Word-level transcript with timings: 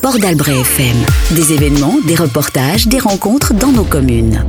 Port 0.00 0.18
d'Albret 0.18 0.60
FM. 0.60 0.96
Des 1.32 1.52
événements, 1.52 1.96
des 2.06 2.14
reportages, 2.14 2.86
des 2.86 2.98
rencontres 2.98 3.52
dans 3.52 3.70
nos 3.70 3.84
communes. 3.84 4.44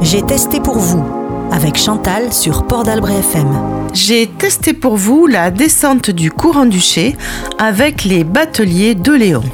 J'ai 0.00 0.22
testé 0.22 0.60
pour 0.60 0.78
vous 0.78 1.04
avec 1.52 1.76
Chantal 1.76 2.32
sur 2.32 2.66
Port 2.66 2.84
d'Albret 2.84 3.18
FM. 3.18 3.48
J'ai 3.92 4.26
testé 4.26 4.72
pour 4.72 4.96
vous 4.96 5.26
la 5.26 5.50
descente 5.50 6.10
du 6.10 6.30
courant 6.30 6.66
duché 6.66 7.16
avec 7.58 8.04
les 8.04 8.24
bateliers 8.24 8.94
de 8.94 9.12
Léon. 9.12 9.44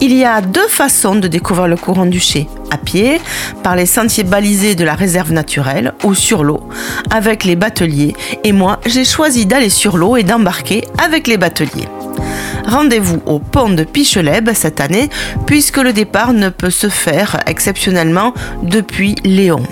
Il 0.00 0.12
y 0.12 0.24
a 0.24 0.40
deux 0.40 0.68
façons 0.68 1.14
de 1.14 1.28
découvrir 1.28 1.68
le 1.68 1.76
courant 1.76 2.06
duché 2.06 2.48
à 2.70 2.78
pied, 2.78 3.20
par 3.62 3.76
les 3.76 3.86
sentiers 3.86 4.24
balisés 4.24 4.74
de 4.74 4.84
la 4.84 4.94
réserve 4.94 5.32
naturelle 5.32 5.92
ou 6.04 6.14
sur 6.14 6.42
l'eau, 6.42 6.60
avec 7.10 7.44
les 7.44 7.56
bateliers. 7.56 8.14
Et 8.44 8.52
moi, 8.52 8.80
j'ai 8.86 9.04
choisi 9.04 9.46
d'aller 9.46 9.70
sur 9.70 9.96
l'eau 9.96 10.16
et 10.16 10.22
d'embarquer 10.22 10.84
avec 10.98 11.26
les 11.26 11.36
bateliers. 11.36 11.88
Rendez-vous 12.66 13.22
au 13.26 13.38
pont 13.38 13.70
de 13.70 13.84
Picheleb 13.84 14.50
cette 14.54 14.80
année, 14.80 15.10
puisque 15.46 15.78
le 15.78 15.92
départ 15.92 16.32
ne 16.32 16.48
peut 16.48 16.70
se 16.70 16.88
faire 16.88 17.40
exceptionnellement 17.46 18.34
depuis 18.62 19.14
Léon. 19.24 19.62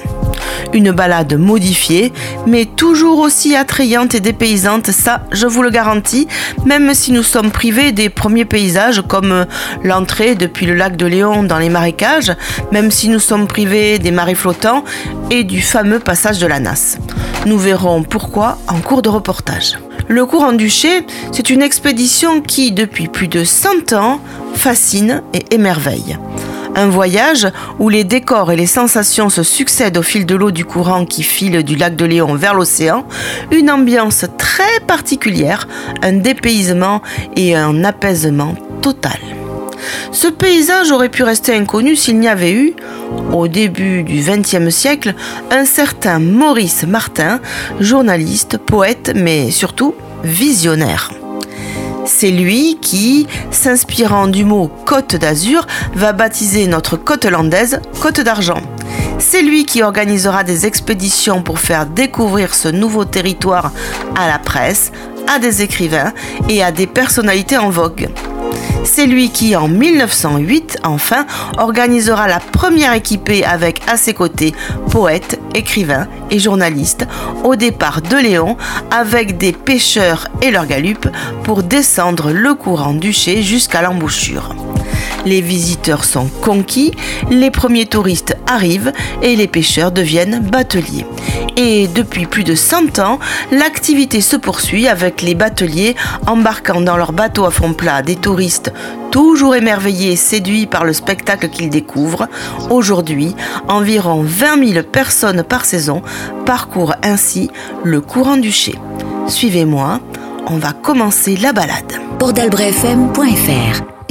Une 0.73 0.93
balade 0.93 1.35
modifiée, 1.35 2.13
mais 2.47 2.65
toujours 2.65 3.19
aussi 3.19 3.57
attrayante 3.57 4.15
et 4.15 4.21
dépaysante, 4.21 4.91
ça 4.91 5.23
je 5.33 5.47
vous 5.47 5.63
le 5.63 5.71
garantis, 5.71 6.29
même 6.65 6.95
si 6.95 7.13
nous 7.13 7.23
sommes 7.23 7.51
privés 7.51 7.93
des 7.93 8.09
premiers 8.09 8.45
paysages 8.45 9.03
comme 9.09 9.47
l'entrée 9.83 10.35
depuis 10.35 10.67
le 10.67 10.75
lac 10.75 10.97
de 10.97 11.07
Léon 11.07 11.43
dans 11.43 11.59
les 11.59 11.71
marécages, 11.71 12.33
même 12.73 12.91
si 12.91 13.09
nous 13.09 13.19
sommes 13.19 13.47
privés 13.47 13.99
des 13.99 14.11
marais 14.11 14.35
flottants 14.35 14.85
et 15.31 15.45
du 15.45 15.61
fameux 15.61 15.99
passage 15.99 16.39
de 16.39 16.47
la 16.47 16.61
Nasse. 16.61 16.99
Nous 17.47 17.59
verrons 17.59 18.03
pourquoi 18.03 18.59
en 18.69 18.81
cours 18.81 19.03
de 19.03 19.09
reportage. 19.09 19.79
Le 20.11 20.27
courant 20.27 20.53
duché, 20.53 21.07
c'est 21.31 21.51
une 21.51 21.63
expédition 21.63 22.41
qui, 22.41 22.73
depuis 22.73 23.07
plus 23.07 23.29
de 23.29 23.45
100 23.45 23.93
ans, 23.93 24.21
fascine 24.55 25.23
et 25.33 25.55
émerveille. 25.55 26.19
Un 26.75 26.89
voyage 26.89 27.47
où 27.79 27.89
les 27.89 28.03
décors 28.03 28.51
et 28.51 28.57
les 28.57 28.67
sensations 28.67 29.29
se 29.29 29.45
succèdent 29.45 29.99
au 29.99 30.03
fil 30.03 30.27
de 30.27 30.35
l'eau 30.35 30.51
du 30.51 30.65
courant 30.65 31.05
qui 31.07 31.23
file 31.23 31.63
du 31.63 31.77
lac 31.77 31.95
de 31.95 32.05
Léon 32.05 32.35
vers 32.35 32.55
l'océan, 32.55 33.07
une 33.53 33.71
ambiance 33.71 34.25
très 34.37 34.81
particulière, 34.85 35.69
un 36.03 36.15
dépaysement 36.15 37.03
et 37.37 37.55
un 37.55 37.85
apaisement 37.85 38.57
total. 38.83 39.40
Ce 40.13 40.29
paysage 40.29 40.91
aurait 40.91 41.09
pu 41.09 41.23
rester 41.23 41.55
inconnu 41.55 41.97
s'il 41.97 42.19
n'y 42.19 42.29
avait 42.29 42.53
eu, 42.53 42.75
au 43.33 43.49
début 43.49 44.03
du 44.03 44.21
XXe 44.21 44.69
siècle, 44.75 45.15
un 45.51 45.65
certain 45.65 46.19
Maurice 46.19 46.85
Martin, 46.85 47.41
journaliste, 47.81 48.59
poète, 48.59 49.13
mais 49.15 49.51
surtout 49.51 49.95
visionnaire. 50.25 51.11
C'est 52.07 52.31
lui 52.31 52.79
qui, 52.81 53.27
s'inspirant 53.51 54.27
du 54.27 54.45
mot 54.45 54.71
Côte 54.85 55.17
d'Azur, 55.17 55.67
va 55.95 56.13
baptiser 56.13 56.67
notre 56.67 56.97
côte 56.97 57.25
landaise 57.25 57.81
Côte 58.01 58.21
d'Argent. 58.21 58.63
C'est 59.19 59.43
lui 59.43 59.65
qui 59.65 59.83
organisera 59.83 60.45
des 60.45 60.67
expéditions 60.67 61.43
pour 61.43 61.59
faire 61.59 61.87
découvrir 61.87 62.55
ce 62.55 62.69
nouveau 62.69 63.05
territoire 63.05 63.71
à 64.17 64.29
la 64.29 64.39
presse, 64.39 64.93
à 65.29 65.39
des 65.39 65.63
écrivains 65.63 66.13
et 66.49 66.63
à 66.63 66.73
des 66.73 66.87
personnalités 66.87 67.59
en 67.59 67.71
vogue. 67.71 68.09
C'est 68.85 69.07
lui 69.07 69.31
qui, 69.31 69.55
en 69.57 69.69
1908, 69.69 70.79
enfin, 70.85 71.27
organisera 71.59 72.29
la 72.29 72.41
première 72.41 72.93
équipée 72.93 73.45
avec 73.45 73.81
à 73.89 73.97
ses 73.97 74.15
côtés 74.15 74.55
poètes, 74.91 75.39
écrivains 75.55 76.09
et 76.31 76.39
journalistes 76.39 77.07
au 77.45 77.57
départ 77.57 78.03
de 78.03 78.17
Léon 78.17 78.57
avec 78.91 79.39
des 79.39 79.53
pêcheurs 79.53 80.29
et 80.43 80.51
leurs 80.51 80.67
galupes 80.67 81.09
pour 81.45 81.63
descendre 81.63 82.33
le 82.33 82.55
courant 82.55 82.95
duché 82.95 83.43
jusqu'à 83.43 83.83
l'embouchure. 83.83 84.55
Les 85.27 85.43
visiteurs 85.43 86.05
sont 86.05 86.29
conquis, 86.41 86.93
les 87.31 87.51
premiers 87.51 87.87
touristes 87.87 88.37
arrivent 88.51 88.93
et 89.23 89.37
les 89.37 89.47
pêcheurs 89.47 89.93
deviennent 89.93 90.41
bateliers. 90.41 91.07
Et 91.57 91.89
depuis 91.89 92.27
plus 92.27 92.45
de 92.45 92.55
100 92.55 92.99
ans, 92.99 93.19
l'activité 93.51 94.21
se 94.21 94.37
poursuit 94.37 94.89
avec 94.89 95.23
les 95.23 95.35
bateliers 95.35 95.97
embarquant 96.27 96.81
dans 96.81 96.97
leurs 96.97 97.13
bateaux 97.13 97.45
à 97.45 97.51
fond 97.51 97.73
plat 97.73 98.03
des 98.03 98.17
touristes 98.17 98.73
toujours 99.11 99.55
émerveillés 99.57 100.13
et 100.13 100.17
séduits 100.17 100.67
par 100.67 100.85
le 100.85 100.93
spectacle 100.93 101.49
qu'ils 101.49 101.71
découvrent. 101.71 102.29
Aujourd'hui, 102.71 103.35
environ 103.69 104.23
20 104.23 104.73
000 104.73 104.83
personnes 104.85 105.43
par 105.43 105.65
saison 105.65 106.03
parcourent 106.47 106.95
ainsi 107.03 107.51
le 107.85 108.01
courant 108.01 108.37
du 108.37 108.53
Ché. 108.53 108.75
Suivez-moi, 109.27 110.01
on 110.47 110.57
va 110.57 110.73
commencer 110.73 111.37
la 111.37 111.53
balade. 111.53 111.93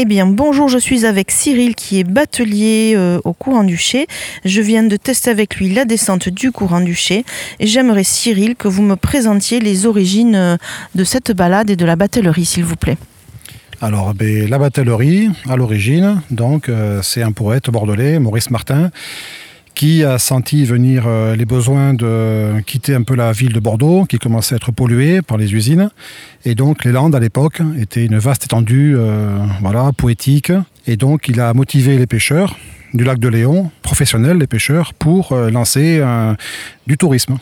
Eh 0.02 0.06
bien, 0.06 0.28
bonjour, 0.28 0.70
je 0.70 0.78
suis 0.78 1.06
avec 1.06 1.30
Cyril 1.30 1.76
qui 1.76 2.00
est 2.00 2.06
batelier 2.06 2.94
euh, 2.96 3.20
au 3.26 3.34
courant 3.34 3.66
du 3.66 3.76
Ché. 3.76 4.08
Je 4.46 4.62
viens 4.62 4.84
de 4.84 4.96
tester 4.96 5.30
avec 5.30 5.58
lui 5.58 5.74
la 5.74 5.84
descente 5.84 6.30
du 6.30 6.54
courant 6.54 6.80
du 6.80 6.96
Ché. 6.96 7.26
Et 7.60 7.68
j'aimerais, 7.68 8.06
Cyril, 8.06 8.56
que 8.56 8.70
vous 8.70 8.82
me 8.82 8.96
présentiez 8.96 9.60
les 9.60 9.86
origines 9.86 10.36
euh, 10.36 10.56
de 10.96 11.04
cette 11.04 11.34
balade 11.34 11.70
et 11.70 11.76
de 11.76 11.84
la 11.84 11.98
batellerie, 11.98 12.46
s'il 12.46 12.64
vous 12.64 12.78
plaît. 12.78 12.98
Alors, 13.82 14.14
ben, 14.14 14.50
la 14.50 14.58
batellerie, 14.58 15.32
à 15.50 15.58
l'origine, 15.58 16.22
donc, 16.32 16.70
euh, 16.70 17.02
c'est 17.02 17.22
un 17.22 17.34
poète 17.34 17.70
bordelais, 17.70 18.20
Maurice 18.20 18.52
Martin, 18.52 18.92
qui 19.80 20.04
a 20.04 20.20
senti 20.20 20.66
venir 20.66 21.06
euh, 21.08 21.38
les 21.38 21.46
besoins 21.46 21.94
de 21.94 22.60
quitter 22.66 22.96
un 22.96 23.04
peu 23.04 23.16
la 23.16 23.32
ville 23.32 23.54
de 23.54 23.62
Bordeaux, 23.62 24.04
qui 24.04 24.18
commençait 24.18 24.56
à 24.56 24.58
être 24.58 24.74
polluée 24.74 25.22
par 25.22 25.38
les 25.38 25.54
usines. 25.54 25.90
Et 26.44 26.54
donc 26.54 26.84
les 26.84 26.92
Landes, 26.92 27.16
à 27.16 27.20
l'époque, 27.22 27.62
étaient 27.80 28.04
une 28.04 28.18
vaste 28.18 28.44
étendue 28.44 28.96
euh, 28.98 29.38
voilà, 29.62 29.94
poétique. 29.96 30.52
Et 30.86 30.98
donc 30.98 31.30
il 31.30 31.40
a 31.40 31.54
motivé 31.54 31.98
les 31.98 32.08
pêcheurs 32.08 32.58
du 32.94 33.06
lac 33.06 33.20
de 33.20 33.30
Léon, 33.30 33.72
professionnels, 33.82 34.38
les 34.38 34.48
pêcheurs, 34.48 34.94
pour 34.94 35.32
euh, 35.32 35.50
lancer 35.50 36.04
du 36.86 36.98
tourisme. 36.98 37.38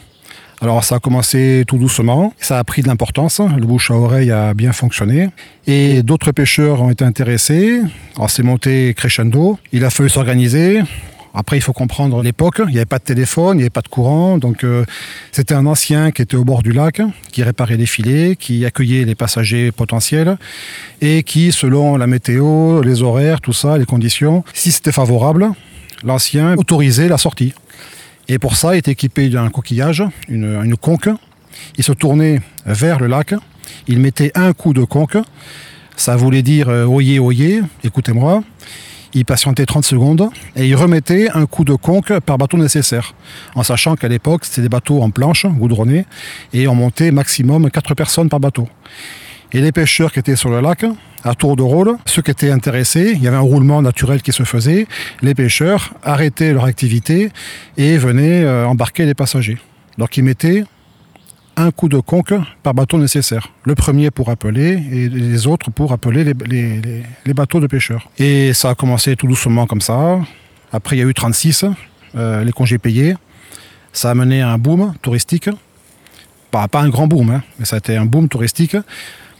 Alors 0.62 0.84
ça 0.84 0.98
a 0.98 1.00
commencé 1.00 1.64
tout 1.68 1.80
doucement, 1.80 2.36
ça 2.40 2.60
a 2.60 2.64
pris 2.64 2.84
de 2.84 2.88
l'importance, 2.88 3.40
le 3.40 3.66
bouche 3.66 3.90
à 3.90 3.96
oreille 3.96 4.30
a 4.30 4.54
bien 4.54 4.74
fonctionné 4.74 5.30
et 5.66 6.04
d'autres 6.04 6.32
pêcheurs 6.32 6.84
ont 6.84 6.92
été 6.92 7.04
intéressés. 7.04 7.82
Alors 8.16 8.30
c'est 8.30 8.44
monté 8.44 8.94
crescendo, 8.96 9.58
il 9.72 9.84
a 9.86 9.90
fallu 9.90 10.10
s'organiser, 10.10 10.84
après, 11.38 11.56
il 11.56 11.62
faut 11.62 11.72
comprendre 11.72 12.24
l'époque. 12.24 12.62
Il 12.68 12.72
n'y 12.72 12.78
avait 12.78 12.86
pas 12.86 12.98
de 12.98 13.04
téléphone, 13.04 13.58
il 13.58 13.58
n'y 13.58 13.64
avait 13.64 13.70
pas 13.70 13.84
de 13.84 13.88
courant. 13.88 14.40
Donc, 14.40 14.64
euh, 14.64 14.86
c'était 15.32 15.54
un 15.54 15.68
ancien 15.68 16.10
qui 16.10 16.24
était 16.24 16.36
au 16.36 16.44
bord 16.44 16.64
du 16.64 16.72
lac, 16.72 17.00
qui 17.32 17.44
réparait 17.44 17.78
les 17.78 17.86
filets, 17.86 18.36
qui 18.36 18.66
accueillait 18.66 19.06
les 19.06 19.14
passagers 19.14 19.72
potentiels 19.72 20.38
et 21.00 21.22
qui, 21.22 21.52
selon 21.52 21.96
la 21.96 22.08
météo, 22.08 22.82
les 22.82 23.04
horaires, 23.04 23.40
tout 23.40 23.54
ça, 23.54 23.78
les 23.78 23.86
conditions, 23.86 24.44
si 24.56 24.72
c'était 24.72 24.92
favorable, 24.92 25.52
l'ancien 26.04 26.56
autorisait 26.58 27.08
la 27.08 27.20
sortie. 27.20 27.54
Et 28.28 28.40
pour 28.40 28.56
ça, 28.56 28.76
il 28.76 28.80
était 28.80 28.92
équipé 28.92 29.30
d'un 29.30 29.50
coquillage, 29.50 30.04
une, 30.30 30.60
une 30.64 30.76
conque. 30.76 31.10
Il 31.78 31.84
se 31.84 31.92
tournait 31.92 32.42
vers 32.66 33.00
le 33.00 33.06
lac. 33.06 33.36
Il 33.88 34.00
mettait 34.00 34.32
un 34.34 34.54
coup 34.54 34.74
de 34.74 34.84
conque. 34.84 35.18
Ça 35.98 36.16
voulait 36.16 36.42
dire 36.42 36.70
euh, 36.70 36.86
oyez, 36.86 37.20
oyez, 37.20 37.62
écoutez-moi 37.84 38.44
il 39.18 39.26
patientait 39.26 39.66
30 39.66 39.86
secondes 39.86 40.30
et 40.56 40.68
il 40.68 40.76
remettait 40.76 41.30
un 41.30 41.46
coup 41.46 41.64
de 41.64 41.74
conque 41.74 42.20
par 42.20 42.38
bateau 42.38 42.58
nécessaire, 42.58 43.14
en 43.56 43.64
sachant 43.64 43.96
qu'à 43.96 44.08
l'époque, 44.08 44.46
c'était 44.46 44.62
des 44.62 44.70
bateaux 44.70 45.02
en 45.02 45.10
planche, 45.10 45.46
goudronnés, 45.46 46.06
et 46.54 46.68
on 46.68 46.76
montait 46.76 47.12
maximum 47.12 47.70
4 47.70 47.96
personnes 47.96 48.30
par 48.30 48.40
bateau. 48.40 48.68
Et 49.54 49.62
les 49.62 49.72
pêcheurs 49.72 50.12
qui 50.12 50.20
étaient 50.20 50.36
sur 50.36 50.50
le 50.50 50.60
lac, 50.60 50.86
à 51.24 51.34
tour 51.34 51.56
de 51.56 51.64
rôle, 51.64 51.98
ceux 52.06 52.22
qui 52.22 52.32
étaient 52.32 52.52
intéressés, 52.52 53.14
il 53.16 53.24
y 53.24 53.28
avait 53.28 53.38
un 53.38 53.42
roulement 53.42 53.82
naturel 53.82 54.22
qui 54.22 54.32
se 54.32 54.44
faisait, 54.44 54.88
les 55.22 55.34
pêcheurs 55.34 55.94
arrêtaient 56.04 56.54
leur 56.54 56.66
activité 56.66 57.32
et 57.78 57.98
venaient 57.98 58.44
euh, 58.44 58.68
embarquer 58.68 59.06
les 59.06 59.14
passagers. 59.14 59.58
Donc 59.98 60.18
ils 60.18 60.24
mettaient 60.24 60.64
un 61.58 61.72
coup 61.72 61.90
de 61.90 62.00
conque 62.00 62.34
par 62.64 62.74
bateau 62.74 62.98
nécessaire. 62.98 63.50
Le 63.64 63.76
premier 63.76 64.12
pour 64.12 64.30
appeler 64.30 64.82
et 64.92 65.10
les 65.10 65.48
autres 65.48 65.72
pour 65.72 65.92
appeler 65.92 66.24
les, 66.24 67.34
bateaux 67.34 67.60
de 67.60 67.68
pêcheurs. 67.68 68.10
Et 68.20 68.54
ça 68.54 68.70
a 68.70 68.76
commencé 68.76 69.16
tout 69.16 69.28
doucement 69.28 69.66
comme 69.66 69.82
ça. 69.82 70.20
Après, 70.72 70.96
il 70.96 71.00
y 71.00 71.02
a 71.02 71.06
eu 71.06 71.14
36, 71.14 71.66
euh, 72.16 72.44
les 72.44 72.52
congés 72.52 72.78
payés. 72.78 73.16
Ça 73.92 74.12
a 74.12 74.14
mené 74.14 74.42
à 74.42 74.50
un 74.50 74.58
boom 74.60 74.94
touristique. 75.02 75.50
Pas, 76.52 76.68
un 76.74 76.90
grand 76.90 77.08
boom, 77.08 77.32
hein, 77.32 77.44
mais 77.60 77.66
ça 77.66 77.76
a 77.76 77.80
été 77.80 77.98
un 77.98 78.06
boom 78.06 78.30
touristique. 78.30 78.78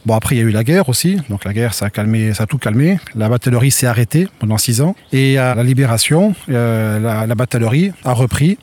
Bon, 0.08 0.14
après, 0.14 0.36
il 0.36 0.38
y 0.38 0.40
a 0.40 0.44
eu 0.44 0.50
la 0.52 0.64
guerre 0.64 0.88
aussi. 0.88 1.18
Donc, 1.28 1.44
la 1.44 1.52
guerre, 1.52 1.74
ça 1.74 1.84
a, 1.84 1.90
calmé, 1.90 2.32
ça 2.32 2.44
a 2.44 2.46
tout 2.46 2.56
calmé. 2.56 2.98
La 3.14 3.28
batellerie 3.28 3.70
s'est 3.70 3.86
arrêtée 3.86 4.26
pendant 4.38 4.56
six 4.56 4.80
ans. 4.80 4.96
Et 5.12 5.36
à 5.36 5.54
la 5.54 5.62
libération, 5.62 6.34
euh, 6.48 6.98
la, 6.98 7.26
la, 7.26 7.34
a 8.04 8.12
repris. 8.14 8.56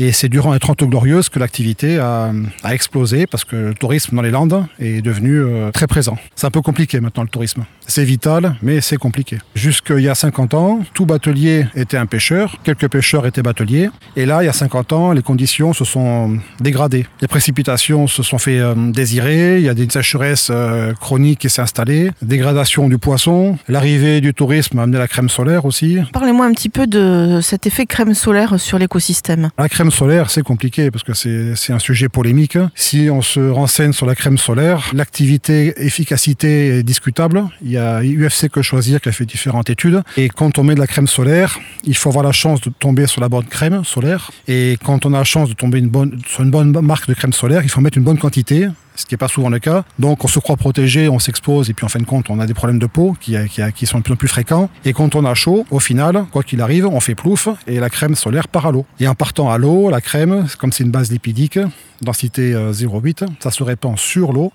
Et 0.00 0.10
c'est 0.10 0.28
durant 0.28 0.52
les 0.52 0.58
30 0.58 0.82
glorieuses 0.82 1.28
que 1.28 1.38
l'activité 1.38 2.00
a, 2.00 2.32
a, 2.64 2.74
explosé 2.74 3.28
parce 3.28 3.44
que 3.44 3.54
le 3.54 3.74
tourisme 3.74 4.16
dans 4.16 4.22
les 4.22 4.32
Landes 4.32 4.66
est 4.80 5.00
devenu 5.00 5.38
euh, 5.38 5.70
très 5.70 5.86
présent. 5.86 6.18
C'est 6.34 6.48
un 6.48 6.50
peu 6.50 6.62
compliqué 6.62 6.98
maintenant, 6.98 7.22
le 7.22 7.28
tourisme. 7.28 7.64
C'est 7.86 8.04
vital, 8.04 8.56
mais 8.60 8.80
c'est 8.80 8.96
compliqué. 8.96 9.38
Jusqu'il 9.54 10.00
y 10.00 10.08
a 10.08 10.14
50 10.16 10.54
ans, 10.54 10.80
tout 10.94 11.06
batelier 11.06 11.66
était 11.76 11.96
un 11.96 12.06
pêcheur. 12.06 12.56
Quelques 12.64 12.88
pêcheurs 12.88 13.24
étaient 13.24 13.42
bateliers. 13.42 13.88
Et 14.16 14.26
là, 14.26 14.42
il 14.42 14.46
y 14.46 14.48
a 14.48 14.52
50 14.52 14.92
ans, 14.92 15.12
les 15.12 15.22
conditions 15.22 15.72
se 15.72 15.84
sont 15.84 16.38
dégradées. 16.60 17.06
Les 17.22 17.28
précipitations 17.28 18.06
se 18.06 18.22
sont 18.22 18.38
fait 18.38 18.58
euh, 18.58 18.74
désirer. 18.74 19.58
Il 19.58 19.64
y 19.64 19.68
a 19.68 19.74
des 19.74 19.88
sécheresses 19.88 20.48
euh, 20.50 20.87
chronique 20.94 21.40
qui 21.40 21.50
s'est 21.50 21.62
installée, 21.62 22.10
dégradation 22.22 22.88
du 22.88 22.98
poisson, 22.98 23.58
l'arrivée 23.68 24.20
du 24.20 24.34
tourisme 24.34 24.78
a 24.78 24.82
amené 24.82 24.98
la 24.98 25.08
crème 25.08 25.28
solaire 25.28 25.64
aussi. 25.64 25.98
Parlez-moi 26.12 26.46
un 26.46 26.52
petit 26.52 26.68
peu 26.68 26.86
de 26.86 27.40
cet 27.42 27.66
effet 27.66 27.86
crème 27.86 28.14
solaire 28.14 28.58
sur 28.60 28.78
l'écosystème. 28.78 29.50
La 29.58 29.68
crème 29.68 29.90
solaire, 29.90 30.30
c'est 30.30 30.42
compliqué 30.42 30.90
parce 30.90 31.04
que 31.04 31.12
c'est 31.14 31.72
un 31.72 31.78
sujet 31.78 32.08
polémique. 32.08 32.58
Si 32.74 33.08
on 33.10 33.22
se 33.22 33.40
renseigne 33.40 33.92
sur 33.92 34.06
la 34.06 34.14
crème 34.14 34.38
solaire, 34.38 34.90
l'activité, 34.92 35.74
efficacité 35.76 36.78
est 36.78 36.82
discutable. 36.82 37.44
Il 37.62 37.70
y 37.70 37.78
a 37.78 38.02
UFC 38.02 38.48
que 38.48 38.62
choisir 38.62 39.00
qui 39.00 39.08
a 39.08 39.12
fait 39.12 39.26
différentes 39.26 39.70
études. 39.70 40.02
Et 40.16 40.28
quand 40.28 40.58
on 40.58 40.64
met 40.64 40.74
de 40.74 40.80
la 40.80 40.86
crème 40.86 41.06
solaire, 41.06 41.58
il 41.84 41.96
faut 41.96 42.08
avoir 42.08 42.24
la 42.24 42.32
chance 42.32 42.60
de 42.60 42.70
tomber 42.70 43.06
sur 43.06 43.20
la 43.20 43.28
bonne 43.28 43.44
crème 43.44 43.84
solaire. 43.84 44.30
Et 44.46 44.78
quand 44.84 45.06
on 45.06 45.14
a 45.14 45.18
la 45.18 45.24
chance 45.24 45.48
de 45.48 45.54
tomber 45.54 45.78
une 45.78 45.88
bonne, 45.88 46.20
sur 46.26 46.42
une 46.42 46.50
bonne 46.50 46.72
marque 46.80 47.08
de 47.08 47.14
crème 47.14 47.32
solaire, 47.32 47.62
il 47.62 47.70
faut 47.70 47.80
mettre 47.80 47.98
une 47.98 48.04
bonne 48.04 48.18
quantité 48.18 48.68
ce 48.98 49.06
qui 49.06 49.14
n'est 49.14 49.18
pas 49.18 49.28
souvent 49.28 49.48
le 49.48 49.60
cas. 49.60 49.84
Donc 49.98 50.24
on 50.24 50.28
se 50.28 50.38
croit 50.40 50.56
protégé, 50.56 51.08
on 51.08 51.18
s'expose 51.18 51.70
et 51.70 51.74
puis 51.74 51.86
en 51.86 51.88
fin 51.88 52.00
de 52.00 52.04
compte 52.04 52.30
on 52.30 52.40
a 52.40 52.46
des 52.46 52.54
problèmes 52.54 52.80
de 52.80 52.86
peau 52.86 53.16
qui, 53.18 53.36
qui, 53.74 53.86
sont 53.86 53.98
de 53.98 54.02
plus 54.02 54.12
en 54.12 54.16
plus 54.16 54.28
fréquents. 54.28 54.68
Et 54.84 54.92
quand 54.92 55.14
on 55.14 55.24
a 55.24 55.34
chaud, 55.34 55.64
au 55.70 55.78
final, 55.78 56.26
quoi 56.32 56.42
qu'il 56.42 56.60
arrive, 56.60 56.86
on 56.86 57.00
fait 57.00 57.14
plouf 57.14 57.48
et 57.66 57.78
la 57.78 57.90
crème 57.90 58.16
solaire 58.16 58.48
part 58.48 58.66
à 58.66 58.72
l'eau. 58.72 58.84
Et 58.98 59.06
en 59.06 59.14
partant 59.14 59.50
à 59.50 59.58
l'eau, 59.58 59.88
la 59.88 60.00
crème, 60.00 60.46
comme 60.58 60.72
c'est 60.72 60.82
une 60.82 60.90
base 60.90 61.10
lipidique, 61.12 61.58
densité 62.02 62.52
0,8, 62.54 63.22
euh, 63.22 63.26
ça 63.40 63.50
se 63.50 63.62
répand 63.62 63.96
sur 63.96 64.32
l'eau 64.32 64.52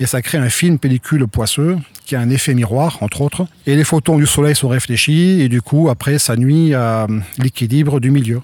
et 0.00 0.06
ça 0.06 0.20
crée 0.20 0.38
un 0.38 0.48
film 0.48 0.78
pellicule 0.78 1.26
poisseux 1.28 1.78
qui 2.04 2.16
a 2.16 2.20
un 2.20 2.30
effet 2.30 2.54
miroir, 2.54 2.98
entre 3.02 3.20
autres. 3.20 3.46
Et 3.66 3.76
les 3.76 3.84
photons 3.84 4.18
du 4.18 4.26
soleil 4.26 4.56
sont 4.56 4.68
réfléchis 4.68 5.40
et 5.40 5.48
du 5.48 5.62
coup, 5.62 5.88
après, 5.88 6.18
ça 6.18 6.36
nuit 6.36 6.74
à 6.74 7.06
l'équilibre 7.38 8.00
du 8.00 8.10
milieu. 8.10 8.40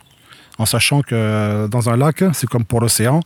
En 0.59 0.67
sachant 0.67 1.03
que 1.03 1.15
euh, 1.15 1.67
dans 1.67 1.89
un 1.89 1.97
lac, 1.97 2.23
c'est 2.33 2.49
comme 2.49 2.65
pour 2.65 2.81
l'océan, 2.81 3.21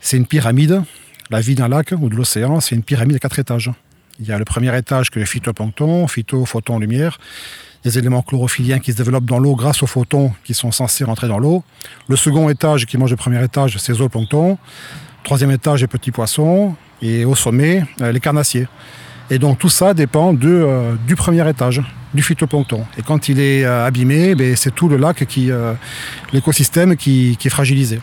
c'est 0.00 0.16
une 0.16 0.26
pyramide 0.26 0.82
la 1.30 1.40
vie 1.40 1.54
d'un 1.54 1.68
lac 1.68 1.94
ou 1.98 2.08
de 2.08 2.16
l'océan, 2.16 2.60
c'est 2.60 2.74
une 2.74 2.82
pyramide 2.82 3.16
à 3.16 3.18
quatre 3.18 3.38
étages. 3.38 3.70
Il 4.18 4.26
y 4.26 4.32
a 4.32 4.38
le 4.38 4.44
premier 4.44 4.76
étage 4.76 5.10
que 5.10 5.20
est 5.20 5.24
phytoplancton, 5.24 6.06
phyto, 6.08 6.44
photon, 6.44 6.78
lumière. 6.78 7.18
Les 7.84 7.96
éléments 7.98 8.20
chlorophylliens 8.20 8.80
qui 8.80 8.92
se 8.92 8.96
développent 8.98 9.24
dans 9.24 9.38
l'eau 9.38 9.54
grâce 9.54 9.82
aux 9.82 9.86
photons 9.86 10.32
qui 10.44 10.52
sont 10.52 10.72
censés 10.72 11.04
rentrer 11.04 11.28
dans 11.28 11.38
l'eau. 11.38 11.64
Le 12.08 12.16
second 12.16 12.50
étage 12.50 12.84
qui 12.84 12.98
mange 12.98 13.10
le 13.10 13.16
premier 13.16 13.42
étage, 13.42 13.78
c'est 13.78 13.94
zooplancton. 13.94 14.58
Troisième 15.24 15.50
étage, 15.52 15.80
les 15.80 15.86
petits 15.86 16.10
poissons. 16.10 16.74
Et 17.00 17.24
au 17.24 17.34
sommet, 17.34 17.82
euh, 18.02 18.12
les 18.12 18.20
carnassiers. 18.20 18.68
Et 19.30 19.38
donc 19.38 19.58
tout 19.58 19.70
ça 19.70 19.94
dépend 19.94 20.34
euh, 20.34 20.96
du 21.06 21.16
premier 21.16 21.48
étage, 21.48 21.80
du 22.12 22.22
phytoplancton. 22.22 22.84
Et 22.98 23.02
quand 23.02 23.30
il 23.30 23.40
est 23.40 23.64
euh, 23.64 23.86
abîmé, 23.86 24.34
ben, 24.34 24.54
c'est 24.56 24.74
tout 24.74 24.88
le 24.88 24.98
lac, 24.98 25.24
qui, 25.24 25.50
l'écosystème 26.32 26.96
qui 26.96 27.38
est 27.42 27.48
fragilisé. 27.48 28.00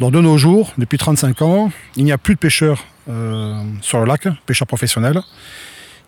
Donc 0.00 0.12
de 0.12 0.20
nos 0.20 0.38
jours, 0.38 0.72
depuis 0.78 0.96
35 0.96 1.42
ans, 1.42 1.72
il 1.96 2.04
n'y 2.04 2.12
a 2.12 2.18
plus 2.18 2.34
de 2.34 2.38
pêcheurs 2.38 2.84
euh, 3.08 3.62
sur 3.80 3.98
le 3.98 4.04
lac, 4.04 4.28
pêcheurs 4.46 4.68
professionnels. 4.68 5.20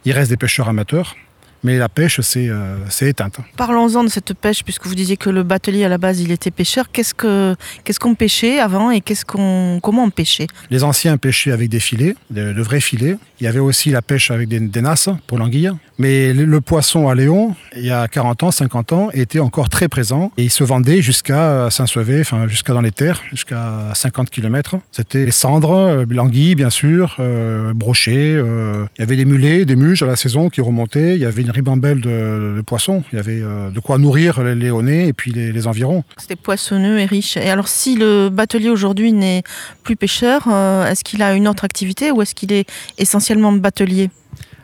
Il 0.05 0.13
reste 0.13 0.31
des 0.31 0.37
pêcheurs 0.37 0.69
amateurs 0.69 1.17
mais 1.62 1.79
la 1.79 1.89
pêche 1.89 2.21
c'est 2.21 2.49
euh, 2.49 2.77
éteinte. 3.01 3.37
Parlons-en 3.57 4.05
de 4.05 4.09
cette 4.09 4.35
pêche, 4.35 4.65
puisque 4.65 4.87
vous 4.87 4.95
disiez 4.95 5.17
que 5.17 5.31
le 5.31 5.43
batelier 5.43 5.85
à 5.85 5.89
la 5.89 5.99
base 5.99 6.21
il 6.21 6.33
était 6.33 6.51
pêcheur. 6.51 6.91
Qu'est-ce 6.93 7.15
qu'on 7.15 7.57
ce 7.89 8.15
pêchait 8.15 8.59
avant 8.59 8.91
et 8.91 9.01
qu'est-ce 9.01 9.25
qu'on 9.25 9.81
comment 9.83 10.05
on 10.05 10.11
pêchait? 10.11 10.47
Les 10.71 10.85
anciens 10.85 11.17
pêchaient 11.17 11.53
avec 11.53 11.69
des 11.69 11.81
filets, 11.81 12.15
de, 12.31 12.62
vrais 12.62 12.81
filets. 12.81 13.17
Il 13.41 13.45
y 13.45 13.47
avait 13.47 13.59
aussi 13.59 13.91
la 13.91 14.03
pêche 14.03 14.31
avec 14.31 14.49
des, 14.49 14.61
des 14.61 14.83
nasses 14.83 15.09
pour 15.27 15.39
l'anguille. 15.39 15.71
Mais 16.01 16.33
le, 16.33 16.61
poisson 16.62 17.11
à 17.11 17.15
Léon, 17.15 17.55
il 17.77 17.85
y 17.85 17.91
a 17.91 18.09
40 18.09 18.45
ans, 18.45 18.51
50 18.51 18.93
ans, 18.95 19.11
était 19.12 19.39
encore 19.39 19.69
très 19.69 19.87
présent 19.87 20.33
et 20.39 20.45
il 20.45 20.51
se 20.51 20.65
vendait 20.65 21.03
jusqu'à 21.03 21.69
Saint-Sauvé, 21.71 22.21
enfin 22.21 22.49
jusqu'à 22.49 22.73
dans 22.73 22.81
les 22.81 22.91
terres, 22.91 23.21
jusqu'à 23.29 23.91
50 23.93 24.31
km. 24.31 24.77
C'était 24.93 25.27
les 25.27 25.31
cendres, 25.31 25.73
euh, 25.73 26.07
l'anguille 26.09 26.55
bien 26.55 26.71
sûr, 26.71 27.17
euh, 27.21 27.75
brochets. 27.75 28.33
Euh, 28.35 28.87
il 28.97 29.01
y 29.01 29.03
avait 29.03 29.17
des 29.17 29.27
mulets, 29.27 29.67
des 29.67 29.77
muges 29.77 30.03
à 30.03 30.07
la 30.07 30.17
saison 30.17 30.49
qui 30.49 30.62
remontaient. 30.62 31.17
Il 31.17 31.21
y 31.21 31.27
avait 31.27 31.43
une 31.50 31.56
ribambelle 31.56 32.00
de, 32.00 32.62
poissons. 32.64 33.02
Il 33.12 33.17
y 33.17 33.19
avait 33.19 33.41
euh, 33.43 33.70
de 33.70 33.81
quoi 33.81 33.99
nourrir 33.99 34.43
les 34.43 34.55
Léonais 34.55 35.08
et 35.08 35.12
puis 35.12 35.32
les, 35.32 35.67
environs. 35.67 36.05
C'était 36.17 36.37
poissonneux 36.37 36.99
et 36.99 37.06
riche. 37.06 37.37
Et 37.37 37.50
alors, 37.50 37.69
si 37.69 37.97
le 37.97 38.29
batelier 38.29 38.70
aujourd'hui 38.70 39.12
n'est 39.12 39.43
plus 39.82 39.97
pêcheur, 39.97 40.47
euh, 40.49 40.87
est-ce 40.87 41.05
qu'il 41.05 41.23
a 41.23 41.35
une 41.35 41.49
autre 41.49 41.64
activité 41.64 42.12
ou 42.12 42.23
est-ce 42.23 42.35
qu'il 42.35 42.52
est 42.52 42.70
essentiellement 42.99 43.52
batelier? 43.52 44.11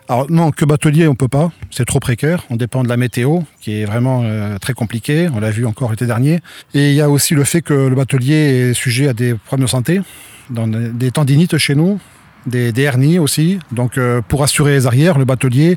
Alors 0.08 0.30
non, 0.30 0.52
que 0.52 0.64
batelier, 0.64 1.08
on 1.08 1.16
peut 1.16 1.28
pas. 1.28 1.50
C'est 1.70 1.84
trop 1.84 1.98
précaire. 1.98 2.44
On 2.50 2.56
dépend 2.56 2.84
de 2.84 2.88
la 2.88 2.96
météo, 2.96 3.40
qui 3.60 3.80
est 3.80 3.84
vraiment 3.84 4.22
euh, 4.24 4.56
très 4.58 4.72
compliquée. 4.72 5.28
On 5.34 5.40
l'a 5.40 5.50
vu 5.50 5.66
encore 5.66 5.90
l'été 5.90 6.06
dernier. 6.06 6.40
Et 6.74 6.90
il 6.90 6.94
y 6.94 7.00
a 7.00 7.10
aussi 7.10 7.34
le 7.34 7.42
fait 7.42 7.62
que 7.62 7.74
le 7.74 7.94
batelier 7.96 8.70
est 8.70 8.74
sujet 8.74 9.08
à 9.08 9.12
des 9.12 9.34
problèmes 9.34 9.66
de 9.66 9.70
santé, 9.70 10.00
dans 10.50 10.68
des 10.68 11.10
tendinites 11.10 11.58
chez 11.58 11.74
nous, 11.74 11.98
des, 12.46 12.72
hernies 12.80 13.18
aussi. 13.18 13.58
Donc 13.72 13.98
pour 14.28 14.44
assurer 14.44 14.74
les 14.74 14.86
arrières, 14.86 15.18
le 15.18 15.24
batelier 15.24 15.76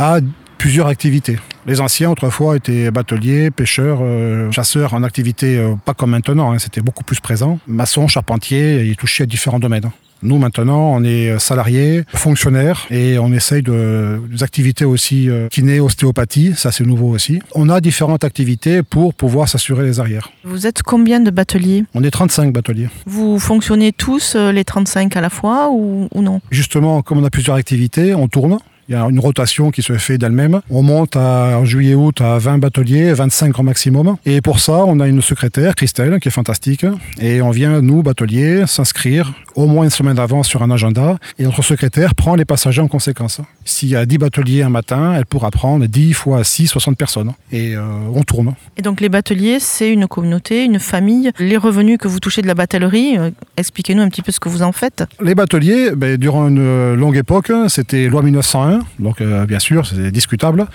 a 0.00 0.20
plusieurs 0.56 0.86
activités. 0.86 1.38
Les 1.66 1.80
anciens, 1.80 2.10
autrefois, 2.10 2.56
étaient 2.56 2.90
bateliers, 2.90 3.50
pêcheurs, 3.50 3.98
euh, 4.02 4.50
chasseurs 4.50 4.94
en 4.94 5.02
activité, 5.02 5.58
euh, 5.58 5.74
pas 5.84 5.94
comme 5.94 6.10
maintenant, 6.10 6.52
hein, 6.52 6.58
c'était 6.58 6.80
beaucoup 6.80 7.04
plus 7.04 7.20
présent. 7.20 7.58
Maçons, 7.66 8.08
charpentiers, 8.08 8.82
ils 8.82 8.96
touchaient 8.96 9.24
à 9.24 9.26
différents 9.26 9.58
domaines. 9.58 9.90
Nous, 10.22 10.36
maintenant, 10.36 10.92
on 10.92 11.02
est 11.02 11.38
salariés, 11.38 12.04
fonctionnaires, 12.14 12.86
et 12.90 13.18
on 13.18 13.32
essaye 13.32 13.62
de, 13.62 14.20
des 14.30 14.42
activités 14.42 14.84
aussi 14.84 15.30
euh, 15.30 15.48
kiné, 15.48 15.80
ostéopathie, 15.80 16.52
ça 16.56 16.72
c'est 16.72 16.84
nouveau 16.84 17.08
aussi. 17.08 17.40
On 17.54 17.70
a 17.70 17.80
différentes 17.80 18.24
activités 18.24 18.82
pour 18.82 19.14
pouvoir 19.14 19.48
s'assurer 19.48 19.84
les 19.84 19.98
arrières. 19.98 20.30
Vous 20.44 20.66
êtes 20.66 20.82
combien 20.82 21.20
de 21.20 21.30
bateliers? 21.30 21.84
On 21.94 22.02
est 22.04 22.10
35 22.10 22.52
bateliers. 22.52 22.88
Vous 23.06 23.38
fonctionnez 23.38 23.92
tous 23.92 24.36
les 24.36 24.64
35 24.64 25.16
à 25.16 25.22
la 25.22 25.30
fois 25.30 25.70
ou, 25.72 26.08
ou 26.14 26.20
non? 26.20 26.40
Justement, 26.50 27.00
comme 27.00 27.18
on 27.18 27.24
a 27.24 27.30
plusieurs 27.30 27.56
activités, 27.56 28.14
on 28.14 28.28
tourne. 28.28 28.58
Il 28.90 28.94
y 28.94 28.96
a 28.96 29.04
une 29.04 29.20
rotation 29.20 29.70
qui 29.70 29.82
se 29.82 29.92
fait 29.98 30.18
d'elle-même. 30.18 30.62
On 30.68 30.82
monte 30.82 31.14
en 31.14 31.64
juillet-août 31.64 32.20
à 32.22 32.38
20 32.38 32.58
bateliers, 32.58 33.12
25 33.12 33.52
grand 33.52 33.62
maximum. 33.62 34.16
Et 34.26 34.40
pour 34.40 34.58
ça, 34.58 34.84
on 34.84 34.98
a 34.98 35.06
une 35.06 35.22
secrétaire, 35.22 35.76
Christelle, 35.76 36.18
qui 36.18 36.26
est 36.26 36.32
fantastique. 36.32 36.84
Et 37.20 37.40
on 37.40 37.50
vient, 37.50 37.82
nous, 37.82 38.02
bateliers, 38.02 38.64
s'inscrire 38.66 39.32
au 39.54 39.66
moins 39.66 39.84
une 39.84 39.90
semaine 39.90 40.16
d'avance 40.16 40.48
sur 40.48 40.64
un 40.64 40.72
agenda. 40.72 41.18
Et 41.38 41.44
notre 41.44 41.62
secrétaire 41.62 42.16
prend 42.16 42.34
les 42.34 42.44
passagers 42.44 42.82
en 42.82 42.88
conséquence. 42.88 43.40
S'il 43.64 43.90
y 43.90 43.96
a 43.96 44.04
10 44.04 44.18
bateliers 44.18 44.62
un 44.62 44.70
matin, 44.70 45.14
elle 45.14 45.26
pourra 45.26 45.52
prendre 45.52 45.86
10 45.86 46.12
fois 46.12 46.42
6, 46.42 46.66
60 46.66 46.96
personnes. 46.96 47.30
Et 47.52 47.76
euh, 47.76 47.82
on 48.12 48.24
tourne. 48.24 48.54
Et 48.76 48.82
donc 48.82 49.00
les 49.00 49.08
bateliers, 49.08 49.60
c'est 49.60 49.92
une 49.92 50.08
communauté, 50.08 50.64
une 50.64 50.80
famille. 50.80 51.30
Les 51.38 51.56
revenus 51.56 51.98
que 51.98 52.08
vous 52.08 52.18
touchez 52.18 52.42
de 52.42 52.48
la 52.48 52.54
batellerie, 52.54 53.18
euh, 53.18 53.30
expliquez-nous 53.56 54.02
un 54.02 54.08
petit 54.08 54.22
peu 54.22 54.32
ce 54.32 54.40
que 54.40 54.48
vous 54.48 54.62
en 54.62 54.72
faites. 54.72 55.04
Les 55.22 55.36
bateliers, 55.36 55.92
ben, 55.96 56.16
durant 56.16 56.48
une 56.48 56.94
longue 56.94 57.16
époque, 57.16 57.52
c'était 57.68 58.08
loi 58.08 58.22
1901 58.22 58.79
donc 58.98 59.20
euh, 59.20 59.46
bien 59.46 59.58
sûr, 59.58 59.86
c'est 59.86 60.10
discutable. 60.10 60.66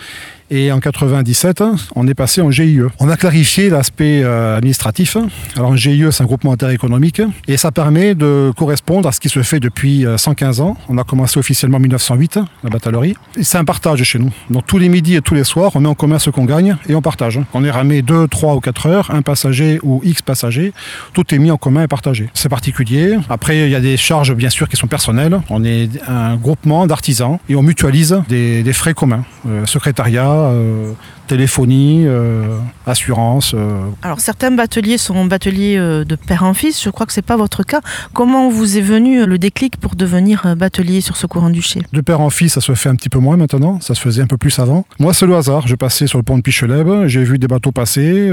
Et 0.52 0.72
en 0.72 0.80
97, 0.80 1.64
on 1.96 2.08
est 2.08 2.14
passé 2.14 2.42
en 2.42 2.52
GIE. 2.52 2.82
On 3.00 3.10
a 3.10 3.18
clarifié 3.18 3.70
l'aspect 3.70 4.22
euh, 4.24 4.58
administratif. 4.58 5.18
Alors 5.56 5.72
un 5.72 5.76
GIE, 5.76 6.06
c'est 6.12 6.22
un 6.24 6.26
groupement 6.28 6.52
interéconomique 6.52 7.22
et 7.48 7.58
ça 7.58 7.72
permet 7.72 8.14
de 8.14 8.52
correspondre 8.56 9.10
à 9.10 9.12
ce 9.12 9.20
qui 9.20 9.30
se 9.30 9.42
fait 9.42 9.60
depuis 9.60 10.06
115 10.18 10.60
euh, 10.60 10.64
ans. 10.64 10.78
On 10.88 10.98
a 10.98 11.04
commencé 11.04 11.40
officiellement 11.40 11.78
en 11.78 11.82
1908, 11.82 12.40
la 12.64 12.70
batellerie. 12.70 13.16
C'est 13.42 13.58
un 13.58 13.66
partage 13.66 14.04
chez 14.04 14.20
nous. 14.20 14.32
Donc 14.50 14.66
tous 14.68 14.78
les 14.78 14.90
midis 14.90 15.16
et 15.16 15.22
tous 15.22 15.34
les 15.34 15.44
soirs, 15.44 15.72
on 15.76 15.80
met 15.80 15.90
en 15.90 15.96
commun 15.96 16.20
ce 16.20 16.30
qu'on 16.30 16.46
gagne 16.46 16.78
et 16.88 16.96
on 16.96 17.02
partage. 17.02 17.40
On 17.54 17.64
est 17.64 17.72
ramé 17.72 18.02
2, 18.04 18.28
3 18.28 18.56
ou 18.56 18.60
4 18.60 18.88
heures, 18.88 19.12
un 19.12 19.24
passager 19.24 19.80
ou 19.82 20.02
X 20.04 20.22
passagers, 20.22 20.74
tout 21.14 21.34
est 21.34 21.40
mis 21.40 21.52
en 21.52 21.58
commun 21.58 21.84
et 21.84 21.88
partagé. 21.88 22.30
C'est 22.34 22.50
particulier. 22.50 23.18
Après, 23.30 23.66
il 23.66 23.70
y 23.70 23.76
a 23.76 23.80
des 23.80 23.98
charges 23.98 24.34
bien 24.36 24.50
sûr 24.50 24.70
qui 24.70 24.76
sont 24.76 24.88
personnelles. 24.88 25.40
On 25.50 25.64
est 25.64 25.90
un 26.08 26.36
groupement 26.36 26.86
d'artisans 26.88 27.40
et 27.50 27.56
on 27.56 27.64
mutualise 27.64 28.22
des, 28.30 28.74
frais 28.74 28.94
communs. 28.94 29.24
Euh, 29.48 29.66
secrétariat, 29.66 30.35
euh, 30.38 30.94
téléphonie, 31.28 32.04
euh, 32.06 32.58
assurance. 32.86 33.54
Euh. 33.56 33.90
Alors 34.02 34.20
certains 34.20 34.52
bateliers 34.52 34.98
sont 34.98 35.26
bateliers 35.26 35.78
de 35.78 36.16
père 36.16 36.44
en 36.44 36.54
fils, 36.54 36.84
je 36.84 36.90
crois 36.90 37.06
que 37.06 37.14
ce 37.14 37.20
n'est 37.20 37.26
pas 37.26 37.38
votre 37.38 37.64
cas. 37.64 37.82
Comment 38.14 38.50
vous 38.50 38.78
est 38.78 38.82
venu 38.82 39.26
le 39.26 39.38
déclic 39.38 39.78
pour 39.78 39.96
devenir 39.96 40.56
batelier 40.56 41.02
sur 41.02 41.18
ce 41.18 41.26
courant 41.26 41.50
duché 41.50 41.82
De 41.94 42.02
père 42.02 42.22
en 42.22 42.30
fils, 42.30 42.54
ça 42.54 42.62
se 42.62 42.74
fait 42.76 42.90
un 42.90 42.96
petit 42.96 43.10
peu 43.10 43.20
moins 43.20 43.38
maintenant, 43.38 43.80
ça 43.82 43.96
se 43.96 44.02
faisait 44.02 44.22
un 44.22 44.28
peu 44.28 44.38
plus 44.38 44.58
avant. 44.60 44.86
Moi, 45.00 45.14
c'est 45.14 45.26
le 45.26 45.36
hasard, 45.36 45.68
je 45.68 45.76
passais 45.76 46.08
sur 46.08 46.20
le 46.20 46.24
pont 46.24 46.38
de 46.38 46.44
Picheleb, 46.44 47.08
j'ai 47.08 47.24
vu 47.24 47.40
des 47.40 47.48
bateaux 47.48 47.72
passer, 47.72 48.32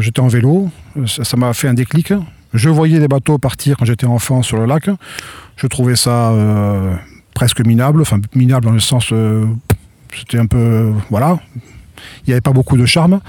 j'étais 0.00 0.20
en 0.20 0.28
vélo, 0.28 0.70
ça 1.06 1.36
m'a 1.36 1.52
fait 1.54 1.68
un 1.68 1.74
déclic. 1.74 2.12
Je 2.54 2.70
voyais 2.70 2.98
des 2.98 3.08
bateaux 3.08 3.38
partir 3.38 3.76
quand 3.76 3.84
j'étais 3.84 4.06
enfant 4.06 4.42
sur 4.42 4.58
le 4.58 4.66
lac. 4.66 4.88
Je 5.56 5.66
trouvais 5.66 5.96
ça 5.96 6.32
presque 7.34 7.64
minable, 7.64 8.00
enfin 8.00 8.18
minable 8.34 8.66
dans 8.66 8.72
le 8.72 8.80
sens 8.80 9.12
c'était 10.16 10.38
un 10.38 10.46
peu. 10.46 10.92
Voilà. 11.10 11.38
Il 12.24 12.28
n'y 12.28 12.32
avait 12.32 12.40
pas 12.40 12.52
beaucoup 12.52 12.76
de 12.76 12.86
charme. 12.86 13.20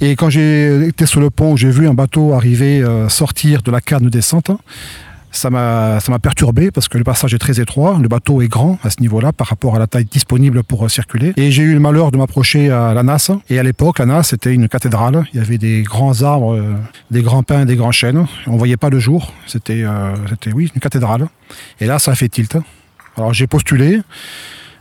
Et 0.00 0.14
quand 0.16 0.30
j'ai 0.30 0.86
été 0.86 1.06
sur 1.06 1.20
le 1.20 1.30
pont, 1.30 1.56
j'ai 1.56 1.70
vu 1.70 1.88
un 1.88 1.94
bateau 1.94 2.34
arriver, 2.34 2.82
euh, 2.82 3.08
sortir 3.08 3.62
de 3.62 3.70
la 3.70 3.80
canne 3.80 4.04
de 4.04 4.08
descente. 4.08 4.50
Ça 5.32 5.50
m'a, 5.50 5.98
perturbé 6.22 6.70
parce 6.70 6.88
que 6.88 6.96
le 6.96 7.04
passage 7.04 7.34
est 7.34 7.38
très 7.38 7.60
étroit, 7.60 7.98
le 8.00 8.08
bateau 8.08 8.40
est 8.40 8.48
grand 8.48 8.78
à 8.82 8.88
ce 8.88 9.02
niveau-là 9.02 9.32
par 9.32 9.48
rapport 9.48 9.76
à 9.76 9.78
la 9.78 9.86
taille 9.86 10.06
disponible 10.06 10.62
pour 10.62 10.84
euh, 10.84 10.88
circuler. 10.88 11.34
Et 11.36 11.50
j'ai 11.50 11.62
eu 11.62 11.74
le 11.74 11.80
malheur 11.80 12.10
de 12.10 12.16
m'approcher 12.16 12.70
à 12.70 12.94
la 12.94 13.02
NAS. 13.02 13.30
Et 13.50 13.58
à 13.58 13.62
l'époque, 13.62 13.98
la 13.98 14.06
NAS 14.06 14.22
c'était 14.24 14.54
une 14.54 14.68
cathédrale. 14.68 15.26
Il 15.34 15.38
y 15.38 15.42
avait 15.42 15.58
des 15.58 15.82
grands 15.82 16.22
arbres, 16.22 16.54
euh, 16.54 16.74
des 17.10 17.22
grands 17.22 17.42
pins, 17.42 17.66
des 17.66 17.76
grands 17.76 17.92
chênes. 17.92 18.26
On 18.46 18.56
voyait 18.56 18.78
pas 18.78 18.88
le 18.88 18.98
jour. 18.98 19.32
C'était, 19.46 19.84
c'était 20.30 20.52
oui, 20.52 20.70
une 20.74 20.80
cathédrale. 20.80 21.26
Et 21.80 21.86
là, 21.86 21.98
ça 21.98 22.12
a 22.12 22.14
fait 22.14 22.28
tilt. 22.28 22.56
Alors 23.16 23.32
j'ai 23.32 23.46
postulé, 23.46 24.00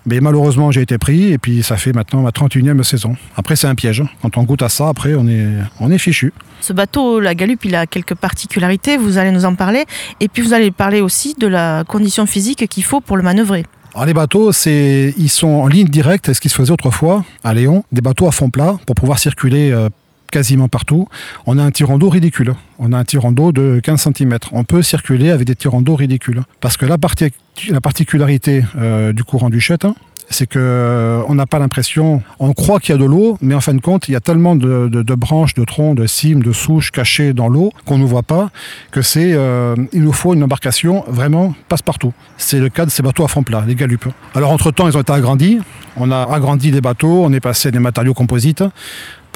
mais 0.06 0.20
malheureusement 0.20 0.72
j'ai 0.72 0.82
été 0.82 0.98
pris 0.98 1.32
et 1.32 1.38
puis 1.38 1.64
ça 1.64 1.78
fait 1.78 1.94
maintenant 1.94 2.22
ma 2.22 2.30
31e 2.30 2.84
saison. 2.84 3.16
Après 3.36 3.56
c'est 3.56 3.68
un 3.68 3.76
piège. 3.76 4.04
Quand 4.22 4.38
on 4.38 4.44
goûte 4.44 4.62
à 4.62 4.70
ça, 4.70 4.88
après 4.88 5.16
on 5.16 5.28
est, 5.28 5.48
on 5.80 5.92
est 5.92 5.98
fichu. 5.98 6.34
Ce 6.62 6.74
bateau, 6.74 7.20
la 7.20 7.36
Galup, 7.36 7.66
il 7.66 7.76
a 7.76 7.86
quelques 7.86 8.16
particularités, 8.16 8.98
vous 8.98 9.18
allez 9.18 9.32
nous 9.32 9.46
en 9.46 9.56
parler. 9.56 9.86
Et 10.20 10.28
puis 10.28 10.42
vous 10.42 10.54
allez 10.54 10.72
parler 10.72 11.02
aussi 11.02 11.36
de 11.38 11.48
la 11.48 11.84
condition 11.84 12.26
physique 12.26 12.68
qu'il 12.68 12.84
faut 12.84 13.02
pour 13.02 13.18
le 13.18 13.24
manœuvrer. 13.24 13.66
Alors 13.94 14.06
les 14.08 14.14
bateaux, 14.14 14.52
c'est, 14.52 15.14
ils 15.18 15.30
sont 15.30 15.48
en 15.48 15.68
ligne 15.68 15.88
directe, 15.88 16.34
ce 16.34 16.42
qui 16.42 16.50
se 16.50 16.56
faisait 16.56 16.72
autrefois 16.72 17.24
à 17.46 17.54
Léon, 17.54 17.86
des 17.94 18.02
bateaux 18.02 18.28
à 18.28 18.32
fond 18.32 18.50
plat 18.50 18.78
pour 18.86 18.96
pouvoir 18.96 19.20
circuler 19.20 19.72
euh, 19.72 19.90
quasiment 20.36 20.68
partout. 20.68 21.08
On 21.46 21.58
a 21.58 21.64
un 21.64 21.72
tirant 21.72 21.98
d'eau 21.98 22.10
ridicule. 22.10 22.56
On 22.78 22.92
a 22.92 22.98
un 22.98 23.06
tirant 23.06 23.32
d'eau 23.32 23.54
de 23.54 23.80
15 23.82 24.10
cm. 24.10 24.38
On 24.52 24.66
peut 24.66 24.82
circuler 24.82 25.30
avec 25.32 25.48
des 25.48 25.56
tirants 25.56 25.82
d'eau 25.82 25.96
ridicules. 25.96 26.42
Parce 26.60 26.76
que 26.76 26.86
la, 26.86 26.98
parti- 26.98 27.32
la 27.70 27.80
particularité 27.80 28.66
euh, 28.78 29.14
du 29.14 29.24
courant 29.24 29.50
du 29.50 29.62
Chet, 29.62 29.86
hein, 29.86 29.96
c'est 30.30 30.46
que 30.46 30.60
euh, 30.60 31.22
on 31.30 31.36
n'a 31.36 31.46
pas 31.46 31.58
l'impression, 31.58 32.22
on 32.40 32.52
croit 32.52 32.82
qu'il 32.82 32.94
y 32.94 32.98
a 32.98 33.00
de 33.00 33.06
l'eau, 33.06 33.38
mais 33.42 33.56
en 33.56 33.62
fin 33.62 33.74
de 33.74 33.80
compte, 33.80 34.10
il 34.10 34.12
y 34.12 34.16
a 34.18 34.20
tellement 34.20 34.58
de, 34.58 35.16
branches, 35.16 35.54
de 35.54 35.64
troncs, 35.64 35.96
de 35.96 36.06
cimes, 36.06 36.44
de 36.44 36.52
souches 36.52 36.92
cachées 36.92 37.32
dans 37.32 37.48
l'eau 37.48 37.72
qu'on 37.86 37.98
ne 37.98 38.04
voit 38.06 38.24
pas, 38.24 38.50
que 38.92 39.02
c'est, 39.02 39.32
euh, 39.36 39.76
il 39.94 40.04
nous 40.04 40.12
faut 40.12 40.34
une 40.34 40.44
embarcation 40.44 41.06
vraiment 41.08 41.54
passe-partout. 41.70 42.12
C'est 42.38 42.60
le 42.60 42.68
cas 42.68 42.86
de 42.86 42.92
ces 42.92 43.04
bateaux 43.04 43.24
à 43.24 43.30
fond 43.30 43.44
plat, 43.44 43.64
les 43.66 43.76
galupes. 43.76 44.10
Alors 44.34 44.52
entre-temps, 44.52 44.90
ils 44.90 44.98
ont 44.98 45.02
été 45.02 45.14
agrandis. 45.14 45.60
On 45.96 46.12
a 46.12 46.24
agrandi 46.30 46.72
les 46.72 46.82
bateaux, 46.82 47.24
on 47.24 47.32
est 47.32 47.40
passé 47.40 47.72
des 47.72 47.80
matériaux 47.80 48.14
composites 48.14 48.64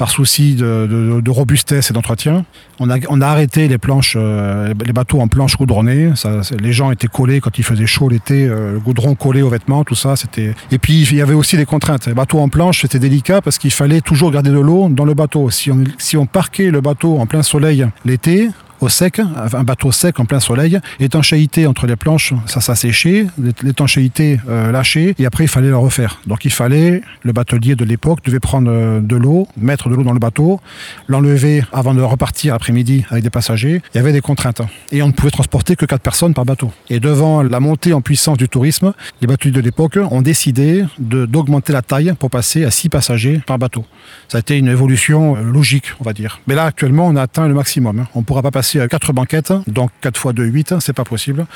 par 0.00 0.08
souci 0.08 0.54
de, 0.54 1.30
robustesse 1.30 1.90
et 1.90 1.92
d'entretien. 1.92 2.46
On 2.78 2.88
a, 2.88 3.26
arrêté 3.26 3.68
les 3.68 3.76
planches, 3.76 4.14
euh, 4.18 4.72
les 4.86 4.94
bateaux 4.94 5.20
en 5.20 5.28
planches 5.28 5.58
goudronnées. 5.58 6.14
Les 6.58 6.72
gens 6.72 6.90
étaient 6.90 7.06
collés 7.06 7.40
quand 7.40 7.58
il 7.58 7.64
faisait 7.64 7.84
chaud 7.84 8.08
l'été, 8.08 8.46
euh, 8.46 8.72
le 8.72 8.78
goudron 8.80 9.14
collé 9.14 9.42
aux 9.42 9.50
vêtements, 9.50 9.84
tout 9.84 9.94
ça. 9.94 10.16
C'était. 10.16 10.54
Et 10.72 10.78
puis 10.78 11.02
il 11.02 11.16
y 11.16 11.20
avait 11.20 11.34
aussi 11.34 11.58
des 11.58 11.66
contraintes. 11.66 12.06
Les 12.06 12.14
bateaux 12.14 12.38
en 12.38 12.48
planche, 12.48 12.80
c'était 12.80 12.98
délicat 12.98 13.42
parce 13.42 13.58
qu'il 13.58 13.72
fallait 13.72 14.00
toujours 14.00 14.30
garder 14.30 14.48
de 14.48 14.58
l'eau 14.58 14.88
dans 14.88 15.04
le 15.04 15.12
bateau. 15.12 15.50
Si 15.50 16.16
on 16.16 16.24
parquait 16.24 16.70
le 16.70 16.80
bateau 16.80 17.18
en 17.18 17.26
plein 17.26 17.42
soleil 17.42 17.86
l'été, 18.06 18.48
au 18.80 18.88
sec, 18.88 19.20
un 19.20 19.62
bateau 19.64 19.92
sec 19.92 20.18
en 20.20 20.24
plein 20.24 20.40
soleil, 20.40 20.78
étanchéité 20.98 21.66
entre 21.66 21.86
les 21.86 21.96
planches, 21.96 22.34
ça 22.46 22.60
s'asséchait, 22.60 23.26
l'étanchéité 23.62 24.40
euh, 24.48 24.72
lâchée, 24.72 25.14
et 25.18 25.26
après 25.26 25.44
il 25.44 25.48
fallait 25.48 25.68
le 25.68 25.76
refaire. 25.76 26.20
Donc 26.26 26.44
il 26.44 26.50
fallait, 26.50 27.02
le 27.22 27.32
batelier 27.32 27.74
de 27.76 27.84
l'époque 27.84 28.20
devait 28.24 28.40
prendre 28.40 28.70
euh, 28.70 29.00
de 29.00 29.16
l'eau, 29.16 29.48
mettre 29.56 29.88
de 29.88 29.94
l'eau 29.94 30.02
dans 30.02 30.12
le 30.12 30.18
bateau, 30.18 30.60
l'enlever 31.08 31.62
avant 31.72 31.94
de 31.94 32.02
repartir 32.02 32.54
après-midi 32.54 33.04
avec 33.10 33.22
des 33.22 33.30
passagers. 33.30 33.82
Il 33.94 33.98
y 33.98 34.00
avait 34.00 34.12
des 34.12 34.20
contraintes. 34.20 34.62
Et 34.92 35.02
on 35.02 35.08
ne 35.08 35.12
pouvait 35.12 35.30
transporter 35.30 35.76
que 35.76 35.84
4 35.84 36.00
personnes 36.00 36.34
par 36.34 36.44
bateau. 36.44 36.72
Et 36.88 37.00
devant 37.00 37.42
la 37.42 37.60
montée 37.60 37.92
en 37.92 38.00
puissance 38.00 38.38
du 38.38 38.48
tourisme, 38.48 38.92
les 39.20 39.26
bateliers 39.26 39.52
de 39.52 39.60
l'époque 39.60 39.98
ont 40.10 40.22
décidé 40.22 40.84
d'augmenter 40.98 41.72
la 41.72 41.82
taille 41.82 42.14
pour 42.18 42.30
passer 42.30 42.64
à 42.64 42.70
6 42.70 42.88
passagers 42.88 43.40
par 43.46 43.58
bateau. 43.58 43.84
Ça 44.28 44.38
a 44.38 44.40
été 44.40 44.56
une 44.58 44.68
évolution 44.68 45.36
euh, 45.36 45.42
logique, 45.42 45.92
on 46.00 46.04
va 46.04 46.12
dire. 46.12 46.40
Mais 46.46 46.54
là, 46.54 46.64
actuellement, 46.64 47.06
on 47.06 47.16
a 47.16 47.22
atteint 47.22 47.46
le 47.48 47.54
maximum. 47.54 48.00
hein. 48.00 48.08
On 48.14 48.20
ne 48.20 48.24
pourra 48.24 48.42
pas 48.42 48.50
passer 48.50 48.69
à 48.78 48.86
4 48.88 49.12
banquettes, 49.12 49.52
donc 49.66 49.90
4 50.02 50.18
fois 50.18 50.32
2, 50.32 50.44
8, 50.44 50.74
c'est 50.80 50.92
pas 50.92 51.04
possible. 51.04 51.46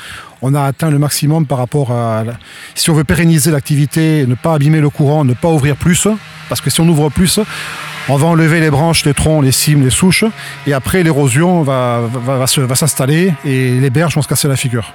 On 0.41 0.53
a 0.55 0.63
atteint 0.63 0.89
le 0.89 0.99
maximum 0.99 1.45
par 1.45 1.59
rapport 1.59 1.91
à... 1.91 2.23
Si 2.73 2.89
on 2.89 2.93
veut 2.93 3.03
pérenniser 3.03 3.51
l'activité, 3.51 4.25
ne 4.27 4.35
pas 4.35 4.53
abîmer 4.53 4.81
le 4.81 4.89
courant, 4.89 5.23
ne 5.23 5.33
pas 5.33 5.49
ouvrir 5.49 5.75
plus, 5.75 6.07
parce 6.49 6.61
que 6.61 6.69
si 6.69 6.81
on 6.81 6.87
ouvre 6.87 7.09
plus, 7.09 7.39
on 8.09 8.17
va 8.17 8.27
enlever 8.27 8.59
les 8.59 8.69
branches, 8.69 9.05
les 9.05 9.13
troncs, 9.13 9.43
les 9.43 9.51
cimes, 9.51 9.83
les 9.83 9.89
souches, 9.89 10.25
et 10.67 10.73
après 10.73 11.03
l'érosion 11.03 11.63
va, 11.63 12.01
va, 12.01 12.47
s'installer 12.47 13.33
et 13.45 13.79
les 13.79 13.89
berges 13.89 14.15
vont 14.15 14.21
se 14.21 14.27
casser 14.27 14.47
la 14.47 14.55
figure. 14.55 14.93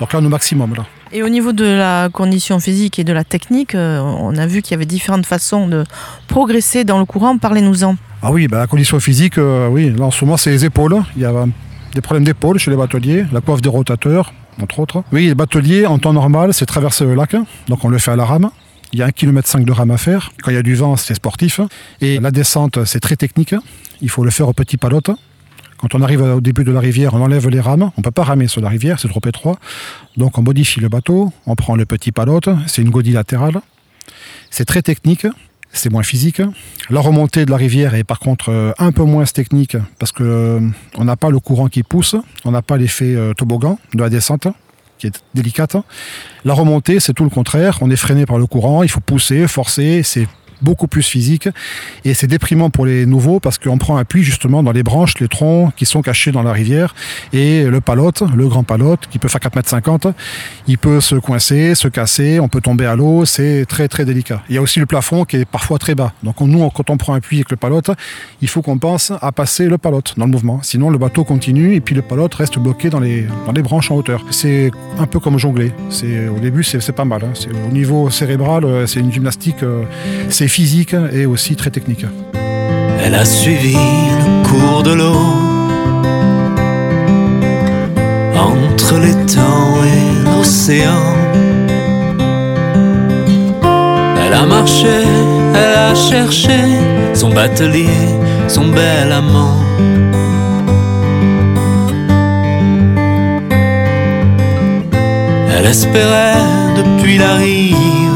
Donc 0.00 0.12
là, 0.12 0.20
on 0.20 0.24
est 0.24 0.28
maximum. 0.28 0.74
Là. 0.74 0.86
Et 1.10 1.22
au 1.22 1.28
niveau 1.28 1.52
de 1.52 1.64
la 1.64 2.08
condition 2.12 2.60
physique 2.60 2.98
et 2.98 3.04
de 3.04 3.12
la 3.12 3.24
technique, 3.24 3.74
euh, 3.74 3.98
on 4.00 4.36
a 4.36 4.46
vu 4.46 4.62
qu'il 4.62 4.72
y 4.72 4.74
avait 4.74 4.86
différentes 4.86 5.26
façons 5.26 5.66
de 5.66 5.84
progresser 6.28 6.84
dans 6.84 6.98
le 6.98 7.04
courant. 7.04 7.38
Parlez-nous-en. 7.38 7.96
Ah 8.20 8.32
oui, 8.32 8.48
bah, 8.48 8.58
la 8.58 8.66
condition 8.66 8.98
physique, 8.98 9.38
euh, 9.38 9.68
oui, 9.68 9.90
là 9.90 10.06
en 10.06 10.10
ce 10.10 10.24
moment 10.24 10.36
c'est 10.36 10.50
les 10.50 10.64
épaules. 10.64 10.96
Il 11.14 11.22
y 11.22 11.24
a 11.24 11.30
euh, 11.30 11.46
des 11.94 12.00
problèmes 12.00 12.24
d'épaule 12.24 12.58
chez 12.58 12.70
les 12.70 12.76
bateliers, 12.76 13.24
la 13.32 13.40
coiffe 13.40 13.62
des 13.62 13.68
rotateurs, 13.68 14.32
entre 14.60 14.80
autres. 14.80 15.04
Oui, 15.12 15.26
les 15.26 15.36
bateliers, 15.36 15.86
en 15.86 15.98
temps 15.98 16.12
normal, 16.12 16.52
c'est 16.52 16.66
traverser 16.66 17.04
le 17.04 17.14
lac, 17.14 17.36
donc 17.68 17.84
on 17.84 17.88
le 17.88 17.98
fait 17.98 18.10
à 18.10 18.16
la 18.16 18.24
rame. 18.24 18.50
Il 18.92 18.98
y 18.98 19.02
a 19.02 19.08
1,5 19.08 19.12
km 19.12 19.58
de 19.60 19.72
rame 19.72 19.90
à 19.92 19.98
faire. 19.98 20.32
Quand 20.42 20.50
il 20.50 20.54
y 20.54 20.58
a 20.58 20.62
du 20.62 20.74
vent, 20.74 20.96
c'est 20.96 21.14
sportif. 21.14 21.60
Et 22.00 22.18
la 22.18 22.30
descente, 22.30 22.84
c'est 22.86 23.00
très 23.00 23.16
technique. 23.16 23.54
Il 24.00 24.08
faut 24.08 24.24
le 24.24 24.30
faire 24.30 24.48
au 24.48 24.54
petit 24.54 24.78
palote. 24.78 25.10
Quand 25.76 25.94
on 25.94 26.00
arrive 26.00 26.22
au 26.22 26.40
début 26.40 26.64
de 26.64 26.72
la 26.72 26.80
rivière, 26.80 27.14
on 27.14 27.20
enlève 27.20 27.48
les 27.48 27.60
rames. 27.60 27.90
On 27.96 27.98
ne 28.00 28.02
peut 28.02 28.10
pas 28.10 28.24
ramer 28.24 28.48
sur 28.48 28.62
la 28.62 28.68
rivière, 28.68 28.98
c'est 28.98 29.08
trop 29.08 29.20
étroit. 29.26 29.58
Donc 30.16 30.38
on 30.38 30.42
modifie 30.42 30.80
le 30.80 30.88
bateau, 30.88 31.32
on 31.46 31.54
prend 31.54 31.76
le 31.76 31.84
petit 31.84 32.12
palote, 32.12 32.48
c'est 32.66 32.82
une 32.82 32.90
godille 32.90 33.12
latérale. 33.12 33.60
C'est 34.50 34.64
très 34.64 34.82
technique, 34.82 35.26
c'est 35.72 35.90
moins 35.90 36.02
physique. 36.02 36.42
La 36.90 37.00
remontée 37.00 37.44
de 37.44 37.50
la 37.50 37.56
rivière 37.56 37.94
est 37.94 38.04
par 38.04 38.18
contre 38.18 38.50
euh, 38.50 38.72
un 38.78 38.92
peu 38.92 39.04
moins 39.04 39.24
technique 39.24 39.76
parce 39.98 40.12
que 40.12 40.22
euh, 40.22 40.60
on 40.96 41.04
n'a 41.04 41.16
pas 41.16 41.30
le 41.30 41.40
courant 41.40 41.68
qui 41.68 41.82
pousse, 41.82 42.16
on 42.44 42.50
n'a 42.50 42.62
pas 42.62 42.76
l'effet 42.76 43.14
euh, 43.14 43.34
toboggan 43.34 43.78
de 43.94 44.00
la 44.00 44.08
descente 44.08 44.48
qui 44.98 45.06
est 45.06 45.22
délicate. 45.34 45.76
La 46.44 46.54
remontée, 46.54 46.98
c'est 46.98 47.12
tout 47.12 47.22
le 47.22 47.30
contraire. 47.30 47.78
On 47.82 47.90
est 47.90 47.96
freiné 47.96 48.26
par 48.26 48.38
le 48.38 48.46
courant, 48.46 48.82
il 48.82 48.88
faut 48.88 49.00
pousser, 49.00 49.46
forcer, 49.46 50.02
c'est 50.02 50.26
beaucoup 50.62 50.86
plus 50.88 51.02
physique 51.02 51.48
et 52.04 52.14
c'est 52.14 52.26
déprimant 52.26 52.70
pour 52.70 52.86
les 52.86 53.06
nouveaux 53.06 53.40
parce 53.40 53.58
qu'on 53.58 53.78
prend 53.78 53.96
appui 53.96 54.22
justement 54.22 54.62
dans 54.62 54.72
les 54.72 54.82
branches, 54.82 55.18
les 55.20 55.28
troncs 55.28 55.74
qui 55.76 55.86
sont 55.86 56.02
cachés 56.02 56.32
dans 56.32 56.42
la 56.42 56.52
rivière 56.52 56.94
et 57.32 57.64
le 57.64 57.80
palote, 57.80 58.22
le 58.34 58.48
grand 58.48 58.62
palote 58.64 59.06
qui 59.10 59.18
peut 59.18 59.28
faire 59.28 59.40
4,50 59.40 60.08
m, 60.08 60.12
il 60.66 60.78
peut 60.78 61.00
se 61.00 61.14
coincer, 61.16 61.74
se 61.74 61.88
casser, 61.88 62.40
on 62.40 62.48
peut 62.48 62.60
tomber 62.60 62.86
à 62.86 62.96
l'eau, 62.96 63.24
c'est 63.24 63.64
très 63.68 63.88
très 63.88 64.04
délicat. 64.04 64.42
Il 64.48 64.54
y 64.54 64.58
a 64.58 64.62
aussi 64.62 64.80
le 64.80 64.86
plafond 64.86 65.24
qui 65.24 65.36
est 65.36 65.44
parfois 65.44 65.78
très 65.78 65.94
bas. 65.94 66.12
Donc 66.22 66.40
on- 66.40 66.46
nous, 66.48 66.68
quand 66.70 66.90
on 66.90 66.96
prend 66.96 67.14
appui 67.14 67.36
avec 67.38 67.50
le 67.50 67.56
palote, 67.56 67.90
il 68.40 68.48
faut 68.48 68.62
qu'on 68.62 68.78
pense 68.78 69.12
à 69.20 69.32
passer 69.32 69.66
le 69.68 69.78
palote 69.78 70.14
dans 70.16 70.24
le 70.26 70.30
mouvement. 70.32 70.60
Sinon 70.62 70.90
le 70.90 70.98
bateau 70.98 71.24
continue 71.24 71.74
et 71.74 71.80
puis 71.80 71.94
le 71.94 72.02
palote 72.02 72.34
reste 72.34 72.58
bloqué 72.58 72.90
dans 72.90 73.00
les, 73.00 73.26
branches 73.62 73.90
en 73.90 73.96
hauteur. 73.96 74.24
C'est 74.30 74.70
un 74.98 75.06
peu 75.06 75.18
comme 75.20 75.36
jongler. 75.38 75.72
C'est, 75.90 76.28
au 76.28 76.38
début, 76.38 76.62
c'est, 76.64 76.80
c'est 76.80 76.92
pas 76.92 77.04
mal. 77.04 77.22
hein. 77.24 77.30
C'est, 77.34 77.50
au 77.50 77.72
niveau 77.72 78.08
cérébral, 78.10 78.64
euh, 78.64 78.86
c'est 78.86 79.00
une 79.00 79.12
gymnastique, 79.12 79.62
euh, 79.62 79.82
physique 80.48 80.94
et 81.12 81.26
aussi 81.26 81.56
très 81.56 81.70
technique. 81.70 82.04
Elle 83.04 83.14
a 83.14 83.24
suivi 83.24 83.74
le 83.74 84.48
cours 84.48 84.82
de 84.82 84.92
l'eau 84.92 85.48
entre 88.36 88.98
les 88.98 89.14
temps 89.26 89.82
et 89.84 90.24
l'océan. 90.24 91.16
Elle 94.20 94.34
a 94.34 94.44
marché, 94.46 95.02
elle 95.54 95.78
a 95.78 95.94
cherché 95.94 96.58
son 97.14 97.30
batelier, 97.30 97.88
son 98.46 98.68
bel 98.68 99.12
amant. 99.12 99.62
Elle 105.56 105.66
espérait 105.66 106.34
depuis 106.76 107.18
la 107.18 107.34
rive 107.34 108.07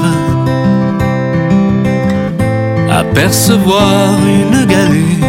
apercevoir 3.13 4.19
une 4.27 4.65
galupe. 4.65 5.25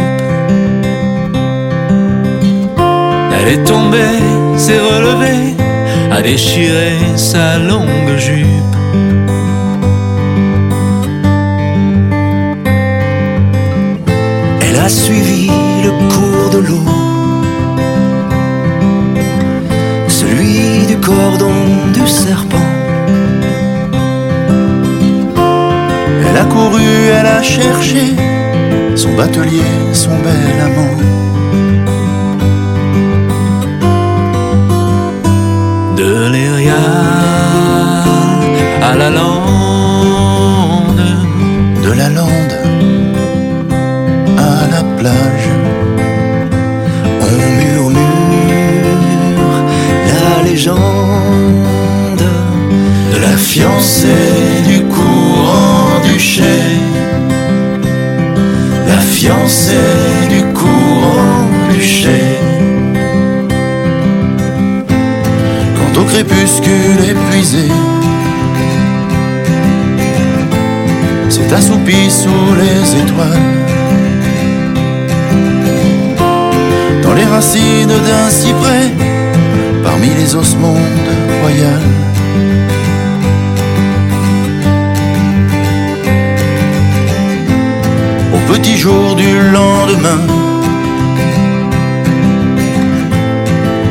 Elle 3.36 3.48
est 3.54 3.64
tombée, 3.64 4.22
s'est 4.56 4.80
relevée, 4.80 5.54
a 6.10 6.22
déchiré 6.22 6.96
sa 7.16 7.58
longue 7.58 8.16
jupe. 8.16 8.76
Elle 14.62 14.78
a 14.86 14.88
suivi 14.88 15.50
le 15.84 15.90
cours 16.10 16.50
de 16.54 16.60
l'eau, 16.66 16.88
celui 20.08 20.86
du 20.86 20.96
cordon 20.96 21.52
du 21.92 22.06
serpent. 22.08 22.63
Elle 26.76 26.80
a 26.80 26.82
couru, 26.82 27.08
elle 27.08 27.26
a 27.26 27.42
cherché 27.42 28.14
son 28.96 29.14
batelier, 29.14 29.62
son 29.92 30.16
bel 30.18 30.60
amant. 30.60 30.96
De 35.96 36.30
l'Érial 36.32 36.74
à 38.82 38.94
la 38.96 39.10
lande, 39.10 40.96
de 41.84 41.92
la 41.92 42.08
lande 42.08 42.58
à 44.38 44.66
la 44.70 44.82
plage, 44.98 45.48
on 47.20 47.36
murmure 47.58 48.10
la 50.08 50.42
légende. 50.48 50.80
De 53.12 53.18
la 53.20 53.36
fiancée 53.36 54.33
du 59.44 60.42
courant 60.54 61.46
du 61.70 61.80
chai. 61.82 62.38
Quand 65.76 66.00
au 66.00 66.04
crépuscule 66.04 67.10
épuisé, 67.10 67.68
s'est 71.28 71.52
assoupi 71.52 72.10
sous 72.10 72.54
les 72.56 73.02
étoiles, 73.02 73.52
dans 77.02 77.12
les 77.12 77.24
racines 77.24 77.86
d'un 77.88 78.30
cyprès, 78.30 78.90
parmi 79.82 80.08
les 80.18 80.34
osmondes 80.34 81.12
royales. 81.42 81.93
Petit 88.74 88.80
jour 88.80 89.14
du 89.14 89.32
lendemain, 89.52 90.20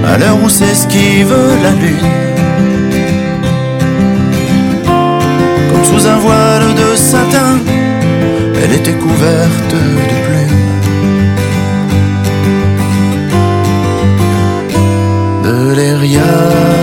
à 0.05 0.17
l'heure 0.17 0.37
où 0.43 0.49
s'esquive 0.49 1.35
la 1.63 1.71
lune. 1.71 2.09
Comme 5.69 5.85
sous 5.85 6.07
un 6.07 6.17
voile 6.17 6.73
de 6.75 6.95
satin, 6.95 7.59
elle 8.61 8.73
était 8.73 8.97
couverte 9.05 9.73
de 9.73 10.13
plumes. 10.25 10.63
De 15.43 15.75
l'aéria 15.75 16.82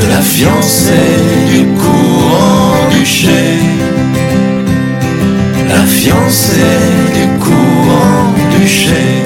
de 0.00 0.06
la 0.08 0.20
fiancée 0.20 1.16
du 1.50 1.66
courant 1.80 2.88
du 2.90 3.04
chai. 3.04 3.58
La 5.68 5.84
fiancée 5.84 6.80
du 7.14 7.26
courant 7.38 8.34
du 8.58 8.66
chai. 8.66 9.17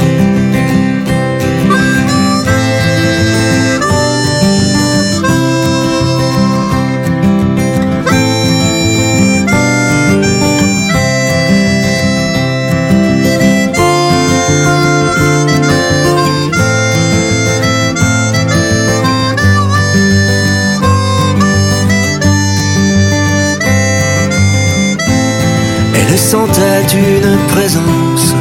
Une 26.90 27.36
présence 27.48 28.34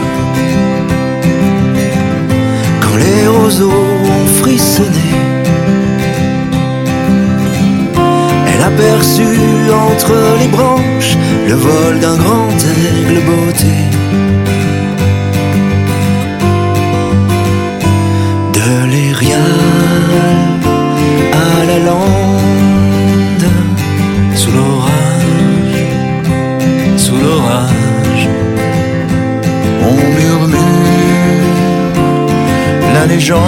quand 2.81 2.97
les 2.97 3.27
roseaux 3.27 3.69
ont 3.71 4.27
frissonné. 4.41 5.09
Elle 8.47 8.63
aperçut 8.63 9.71
entre 9.89 10.13
les 10.39 10.47
branches 10.47 11.17
le 11.47 11.53
vol 11.53 11.99
d'un 11.99 12.17
grand 12.17 12.49
aigle 12.49 13.19
beauté. 13.29 13.75
De 18.53 18.71
l'Érial 18.91 19.39
à 21.33 21.65
la 21.65 21.79
lande, 21.79 22.20
la 33.01 33.07
légende 33.07 33.41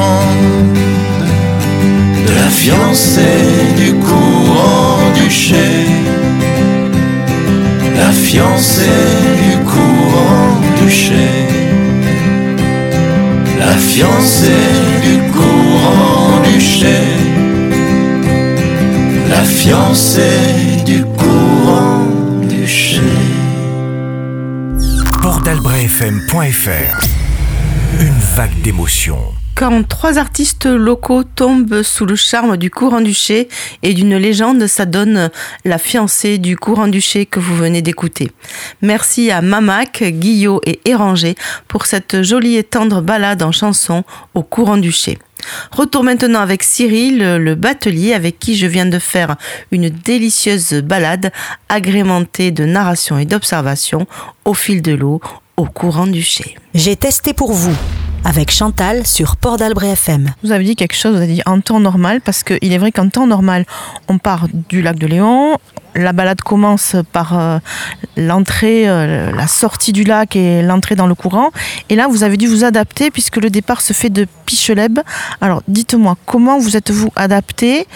de 2.27 2.33
la 2.33 2.49
fiancée 2.49 3.21
du 3.77 3.93
courant 3.93 5.11
du. 5.15 5.29
La 7.95 8.11
fiancée 8.11 8.81
du 9.43 9.53
courant 9.63 10.59
du 10.81 10.89
chai. 10.89 11.33
La 13.59 13.75
fiancée 13.77 14.65
du 15.03 15.15
courant 15.31 16.41
du. 16.47 16.59
La 19.29 19.43
fiancée 19.43 20.83
du 20.85 21.05
courant 21.05 22.05
du 22.49 22.67
chai. 22.67 23.01
Port-d'Albret-FM.fr 25.21 27.07
Une 27.99 28.19
vague 28.35 28.61
d'émotions. 28.63 29.33
Quand 29.63 29.87
trois 29.87 30.17
artistes 30.17 30.65
locaux 30.65 31.23
tombent 31.23 31.83
sous 31.83 32.05
le 32.05 32.17
charme 32.17 32.57
du 32.57 32.69
courant-duché 32.69 33.47
et 33.81 33.93
d'une 33.93 34.17
légende, 34.17 34.67
ça 34.67 34.83
donne 34.83 35.29
la 35.63 35.77
fiancée 35.77 36.37
du 36.37 36.57
courant-duché 36.57 37.25
que 37.25 37.39
vous 37.39 37.55
venez 37.55 37.81
d'écouter. 37.81 38.29
Merci 38.81 39.31
à 39.31 39.41
Mamac, 39.41 40.03
Guillot 40.03 40.59
et 40.65 40.81
Éranger 40.83 41.35
pour 41.69 41.85
cette 41.85 42.23
jolie 42.23 42.57
et 42.57 42.65
tendre 42.65 42.99
balade 42.99 43.41
en 43.41 43.53
chanson 43.53 44.03
au 44.33 44.43
courant-duché. 44.43 45.17
Retour 45.71 46.03
maintenant 46.03 46.41
avec 46.41 46.61
Cyril, 46.61 47.19
le 47.19 47.55
batelier 47.55 48.11
avec 48.11 48.39
qui 48.39 48.57
je 48.57 48.67
viens 48.67 48.85
de 48.85 48.99
faire 48.99 49.37
une 49.71 49.87
délicieuse 49.87 50.73
balade 50.73 51.31
agrémentée 51.69 52.51
de 52.51 52.65
narration 52.65 53.17
et 53.17 53.23
d'observation 53.23 54.07
au 54.43 54.53
fil 54.53 54.81
de 54.81 54.91
l'eau 54.91 55.21
au 55.55 55.67
courant-duché. 55.67 56.57
J'ai 56.73 56.97
testé 56.97 57.33
pour 57.33 57.53
vous 57.53 57.77
avec 58.23 58.51
Chantal 58.51 59.05
sur 59.05 59.35
Port 59.35 59.57
d'Albret 59.57 59.89
FM. 59.91 60.33
Vous 60.43 60.51
avez 60.51 60.63
dit 60.63 60.75
quelque 60.75 60.95
chose, 60.95 61.15
vous 61.15 61.21
avez 61.21 61.33
dit 61.33 61.41
en 61.45 61.59
temps 61.61 61.79
normal, 61.79 62.21
parce 62.21 62.43
qu'il 62.43 62.71
est 62.73 62.77
vrai 62.77 62.91
qu'en 62.91 63.09
temps 63.09 63.27
normal, 63.27 63.65
on 64.07 64.17
part 64.17 64.47
du 64.69 64.81
lac 64.81 64.97
de 64.97 65.07
Léon, 65.07 65.57
la 65.95 66.13
balade 66.13 66.41
commence 66.41 66.95
par 67.11 67.37
euh, 67.37 67.59
l'entrée, 68.17 68.87
euh, 68.87 69.31
la 69.31 69.47
sortie 69.47 69.91
du 69.91 70.03
lac 70.03 70.35
et 70.35 70.61
l'entrée 70.61 70.95
dans 70.95 71.07
le 71.07 71.15
courant. 71.15 71.51
Et 71.89 71.95
là, 71.95 72.07
vous 72.09 72.23
avez 72.23 72.37
dû 72.37 72.47
vous 72.47 72.63
adapter 72.63 73.11
puisque 73.11 73.37
le 73.37 73.49
départ 73.49 73.81
se 73.81 73.93
fait 73.93 74.09
de 74.09 74.27
Picheleb. 74.45 74.99
Alors, 75.41 75.61
dites-moi, 75.67 76.17
comment 76.25 76.57
vous 76.57 76.77
êtes-vous 76.77 77.11
adapté 77.15 77.87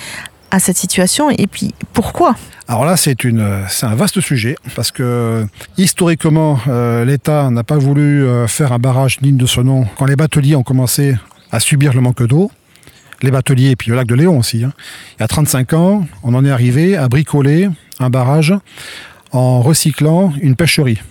à 0.51 0.60
cette 0.60 0.77
situation 0.77 1.29
et 1.29 1.47
puis 1.47 1.73
pourquoi? 1.93 2.36
Alors 2.67 2.86
là, 2.86 2.97
c'est 2.97 3.15
un 3.23 3.95
vaste 3.95 4.19
sujet 4.19 4.55
parce 4.75 4.91
que 4.91 5.45
historiquement, 5.77 6.60
euh, 6.67 7.05
l'État 7.05 7.49
n'a 7.49 7.63
pas 7.63 7.77
voulu 7.77 8.23
euh, 8.25 8.47
faire 8.47 8.73
un 8.73 8.79
barrage 8.79 9.19
digne 9.21 9.38
de 9.38 9.45
ce 9.45 9.62
nom 9.62 9.86
quand 9.97 10.05
les 10.05 10.15
bateliers 10.17 10.55
ont 10.55 10.63
commencé 10.63 11.15
à 11.51 11.60
subir 11.60 11.93
le 11.93 12.01
manque 12.01 12.23
d'eau. 12.23 12.51
Les 13.23 13.31
bateliers 13.31 13.71
et 13.71 13.75
puis 13.75 13.89
le 13.89 13.95
lac 13.95 14.05
de 14.05 14.13
Léon 14.15 14.38
aussi. 14.38 14.63
hein. 14.63 14.73
Il 15.17 15.21
y 15.21 15.23
a 15.23 15.27
35 15.27 15.73
ans, 15.73 16.05
on 16.23 16.36
en 16.36 16.45
est 16.45 16.51
arrivé 16.51 16.95
à 16.97 17.07
bricoler 17.07 17.69
un 17.99 18.10
barrage 18.10 18.53
en 19.31 19.62
recyclant 19.62 20.33
une 20.41 20.55
pêcherie. 20.55 21.01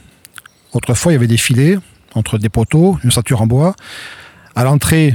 Autrefois, 0.73 1.13
il 1.13 1.15
y 1.15 1.19
avait 1.19 1.27
des 1.27 1.37
filets 1.37 1.79
entre 2.15 2.39
des 2.39 2.49
poteaux, 2.49 2.99
une 3.03 3.11
ceinture 3.11 3.43
en 3.43 3.47
bois. 3.47 3.75
À 4.55 4.63
l'entrée 4.65 5.15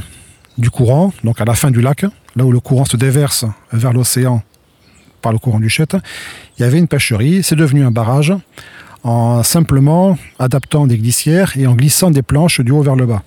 du 0.57 0.69
courant, 0.69 1.13
donc 1.23 1.41
à 1.41 1.45
la 1.45 1.53
fin 1.53 1.71
du 1.71 1.81
lac, 1.81 2.05
là 2.35 2.45
où 2.45 2.51
le 2.51 2.59
courant 2.59 2.85
se 2.85 2.97
déverse 2.97 3.45
vers 3.71 3.93
l'océan 3.93 4.43
par 5.21 5.31
le 5.31 5.37
courant 5.37 5.59
du 5.59 5.69
Chète, 5.69 5.95
il 6.57 6.61
y 6.61 6.65
avait 6.65 6.79
une 6.79 6.87
pêcherie, 6.87 7.43
c'est 7.43 7.55
devenu 7.55 7.83
un 7.83 7.91
barrage 7.91 8.33
en 9.03 9.41
simplement 9.43 10.17
adaptant 10.37 10.85
des 10.85 10.97
glissières 10.97 11.57
et 11.57 11.65
en 11.65 11.73
glissant 11.73 12.11
des 12.11 12.21
planches 12.21 12.61
du 12.61 12.71
haut 12.71 12.83
vers 12.83 12.95
le 12.95 13.05
bas. 13.05 13.23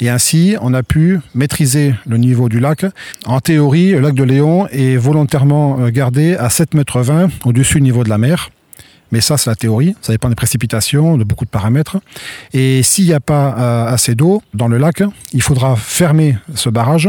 Et 0.00 0.08
ainsi, 0.08 0.56
on 0.60 0.74
a 0.74 0.82
pu 0.82 1.20
maîtriser 1.34 1.94
le 2.06 2.16
niveau 2.16 2.48
du 2.48 2.58
lac. 2.58 2.84
En 3.26 3.40
théorie, 3.40 3.92
le 3.92 4.00
lac 4.00 4.14
de 4.14 4.24
Léon 4.24 4.66
est 4.68 4.96
volontairement 4.96 5.88
gardé 5.90 6.34
à 6.34 6.48
7,20 6.48 6.76
mètres 6.76 7.30
au-dessus 7.44 7.76
du 7.76 7.82
niveau 7.82 8.02
de 8.02 8.08
la 8.08 8.18
mer. 8.18 8.50
Mais 9.12 9.20
ça, 9.20 9.36
c'est 9.36 9.50
la 9.50 9.56
théorie. 9.56 9.94
Ça 10.00 10.12
dépend 10.12 10.28
des 10.28 10.34
précipitations, 10.34 11.16
de 11.16 11.24
beaucoup 11.24 11.44
de 11.44 11.50
paramètres. 11.50 11.98
Et 12.52 12.82
s'il 12.82 13.06
n'y 13.06 13.12
a 13.12 13.20
pas 13.20 13.54
euh, 13.58 13.86
assez 13.86 14.14
d'eau 14.14 14.42
dans 14.54 14.68
le 14.68 14.78
lac, 14.78 15.02
il 15.32 15.42
faudra 15.42 15.76
fermer 15.76 16.36
ce 16.54 16.68
barrage 16.68 17.08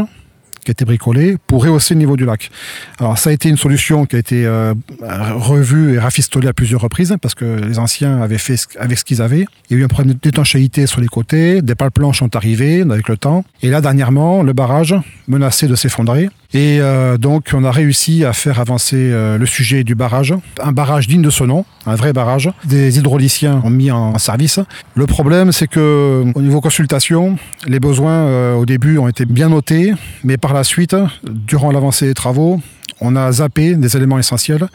qui 0.66 0.70
a 0.70 0.72
été 0.72 0.84
bricolé 0.84 1.36
pour 1.46 1.64
rehausser 1.64 1.94
le 1.94 2.00
niveau 2.00 2.16
du 2.16 2.26
lac. 2.26 2.50
Alors 2.98 3.16
ça 3.18 3.30
a 3.30 3.32
été 3.32 3.48
une 3.48 3.56
solution 3.56 4.04
qui 4.04 4.16
a 4.16 4.18
été 4.18 4.44
euh, 4.44 4.74
revue 5.00 5.94
et 5.94 5.98
rafistolée 5.98 6.48
à 6.48 6.52
plusieurs 6.52 6.80
reprises 6.80 7.14
parce 7.22 7.36
que 7.36 7.44
les 7.44 7.78
anciens 7.78 8.20
avaient 8.20 8.36
fait 8.36 8.56
avec 8.80 8.98
ce 8.98 9.04
qu'ils 9.04 9.22
avaient. 9.22 9.46
Il 9.70 9.76
y 9.76 9.78
a 9.78 9.82
eu 9.82 9.84
un 9.84 9.88
problème 9.88 10.16
d'étanchéité 10.20 10.86
sur 10.86 11.00
les 11.00 11.06
côtés, 11.06 11.62
des 11.62 11.76
pales 11.76 11.92
planches 11.92 12.18
sont 12.18 12.34
arrivées 12.34 12.80
avec 12.82 13.08
le 13.08 13.16
temps. 13.16 13.44
Et 13.62 13.70
là 13.70 13.80
dernièrement, 13.80 14.42
le 14.42 14.52
barrage 14.52 14.94
menaçait 15.28 15.68
de 15.68 15.76
s'effondrer. 15.76 16.28
Et 16.52 16.78
euh, 16.80 17.16
donc 17.16 17.50
on 17.54 17.62
a 17.64 17.70
réussi 17.70 18.24
à 18.24 18.32
faire 18.32 18.58
avancer 18.58 18.96
euh, 18.96 19.38
le 19.38 19.46
sujet 19.46 19.84
du 19.84 19.94
barrage. 19.94 20.34
Un 20.60 20.72
barrage 20.72 21.06
digne 21.06 21.22
de 21.22 21.30
ce 21.30 21.44
nom, 21.44 21.64
un 21.86 21.94
vrai 21.94 22.12
barrage. 22.12 22.50
Des 22.64 22.98
hydrauliciens 22.98 23.60
ont 23.62 23.70
mis 23.70 23.92
en 23.92 24.18
service. 24.18 24.58
Le 24.96 25.06
problème 25.06 25.52
c'est 25.52 25.68
que 25.68 26.24
au 26.34 26.42
niveau 26.42 26.60
consultation, 26.60 27.38
les 27.68 27.78
besoins 27.78 28.54
au 28.54 28.66
début 28.66 28.98
ont 28.98 29.06
été 29.06 29.26
bien 29.26 29.48
notés, 29.48 29.92
mais 30.24 30.36
par 30.36 30.55
la 30.56 30.64
suite, 30.64 30.96
durant 31.24 31.70
l'avancée 31.70 32.06
des 32.06 32.14
travaux, 32.14 32.60
on 33.00 33.14
a 33.14 33.30
zappé 33.30 33.74
des 33.74 33.96
éléments 33.96 34.18
essentiels. 34.18 34.68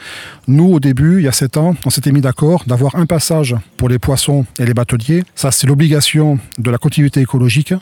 Nous, 0.47 0.65
au 0.65 0.79
début, 0.79 1.19
il 1.19 1.25
y 1.25 1.27
a 1.27 1.31
7 1.31 1.57
ans, 1.57 1.75
on 1.85 1.89
s'était 1.89 2.11
mis 2.11 2.21
d'accord 2.21 2.63
d'avoir 2.67 2.95
un 2.95 3.05
passage 3.05 3.55
pour 3.77 3.89
les 3.89 3.99
poissons 3.99 4.45
et 4.59 4.65
les 4.65 4.73
bateliers. 4.73 5.23
Ça, 5.35 5.51
c'est 5.51 5.67
l'obligation 5.67 6.39
de 6.59 6.69
la 6.69 6.77
continuité 6.77 7.19
écologique. 7.21 7.73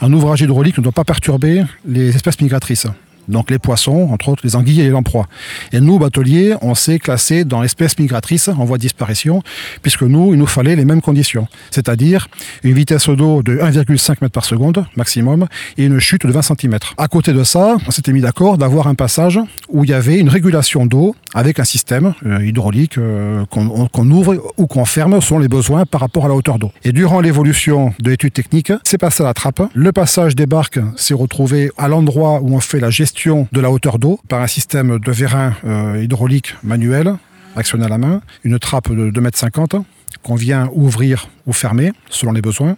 Un 0.00 0.12
ouvrage 0.12 0.40
hydraulique 0.40 0.78
ne 0.78 0.82
doit 0.82 0.92
pas 0.92 1.04
perturber 1.04 1.64
les 1.86 2.14
espèces 2.14 2.40
migratrices 2.40 2.86
donc 3.28 3.50
les 3.50 3.58
poissons, 3.58 4.08
entre 4.10 4.28
autres 4.28 4.42
les 4.44 4.56
anguilles 4.56 4.80
et 4.80 4.84
les 4.84 4.90
lamproies. 4.90 5.28
Et 5.72 5.80
nous, 5.80 5.98
bateliers, 5.98 6.54
on 6.62 6.74
s'est 6.74 6.98
classé 6.98 7.44
dans 7.44 7.62
espèces 7.62 7.98
migratrices 7.98 8.48
en 8.48 8.64
voie 8.64 8.78
de 8.78 8.82
disparition, 8.82 9.42
puisque 9.82 10.02
nous, 10.02 10.32
il 10.32 10.38
nous 10.38 10.46
fallait 10.46 10.76
les 10.76 10.84
mêmes 10.84 11.00
conditions, 11.00 11.48
c'est-à-dire 11.70 12.28
une 12.62 12.74
vitesse 12.74 13.08
d'eau 13.08 13.42
de 13.42 13.56
1,5 13.56 14.16
m 14.22 14.30
par 14.30 14.44
seconde 14.44 14.84
maximum 14.96 15.46
et 15.78 15.84
une 15.84 15.98
chute 15.98 16.26
de 16.26 16.32
20 16.32 16.42
cm. 16.42 16.78
À 16.96 17.08
côté 17.08 17.32
de 17.32 17.44
ça, 17.44 17.76
on 17.86 17.90
s'était 17.90 18.12
mis 18.12 18.20
d'accord 18.20 18.58
d'avoir 18.58 18.86
un 18.86 18.94
passage 18.94 19.38
où 19.68 19.84
il 19.84 19.90
y 19.90 19.94
avait 19.94 20.18
une 20.18 20.28
régulation 20.28 20.86
d'eau 20.86 21.14
avec 21.34 21.58
un 21.58 21.64
système 21.64 22.14
euh, 22.26 22.44
hydraulique 22.44 22.98
euh, 22.98 23.44
qu'on 23.46 24.10
ouvre 24.10 24.52
ou 24.56 24.66
qu'on 24.66 24.84
ferme 24.84 25.20
selon 25.20 25.38
les 25.38 25.48
besoins 25.48 25.86
par 25.86 26.00
rapport 26.00 26.26
à 26.26 26.28
la 26.28 26.34
hauteur 26.34 26.58
d'eau. 26.58 26.72
Et 26.84 26.92
durant 26.92 27.20
l'évolution 27.20 27.94
de 28.00 28.10
l'étude 28.10 28.32
technique, 28.32 28.72
c'est 28.84 28.98
passé 28.98 29.22
à 29.22 29.26
la 29.26 29.34
trappe. 29.34 29.62
Le 29.74 29.92
passage 29.92 30.36
des 30.36 30.46
barques 30.46 30.80
s'est 30.96 31.14
retrouvé 31.14 31.70
à 31.78 31.88
l'endroit 31.88 32.40
où 32.42 32.54
on 32.54 32.60
fait 32.60 32.80
la 32.80 32.90
gestion 32.90 33.48
de 33.52 33.60
la 33.60 33.70
hauteur 33.70 33.98
d'eau 33.98 34.20
par 34.28 34.42
un 34.42 34.46
système 34.46 34.98
de 34.98 35.12
vérin 35.12 35.54
euh, 35.64 36.02
hydraulique 36.02 36.54
manuel, 36.62 37.14
actionné 37.56 37.84
à 37.84 37.88
la 37.88 37.98
main, 37.98 38.22
une 38.44 38.58
trappe 38.58 38.90
de 38.90 39.10
2,50 39.10 39.76
m 39.76 39.84
qu'on 40.22 40.34
vient 40.34 40.68
ouvrir 40.72 41.28
ou 41.46 41.52
fermer 41.52 41.92
selon 42.08 42.32
les 42.32 42.42
besoins. 42.42 42.76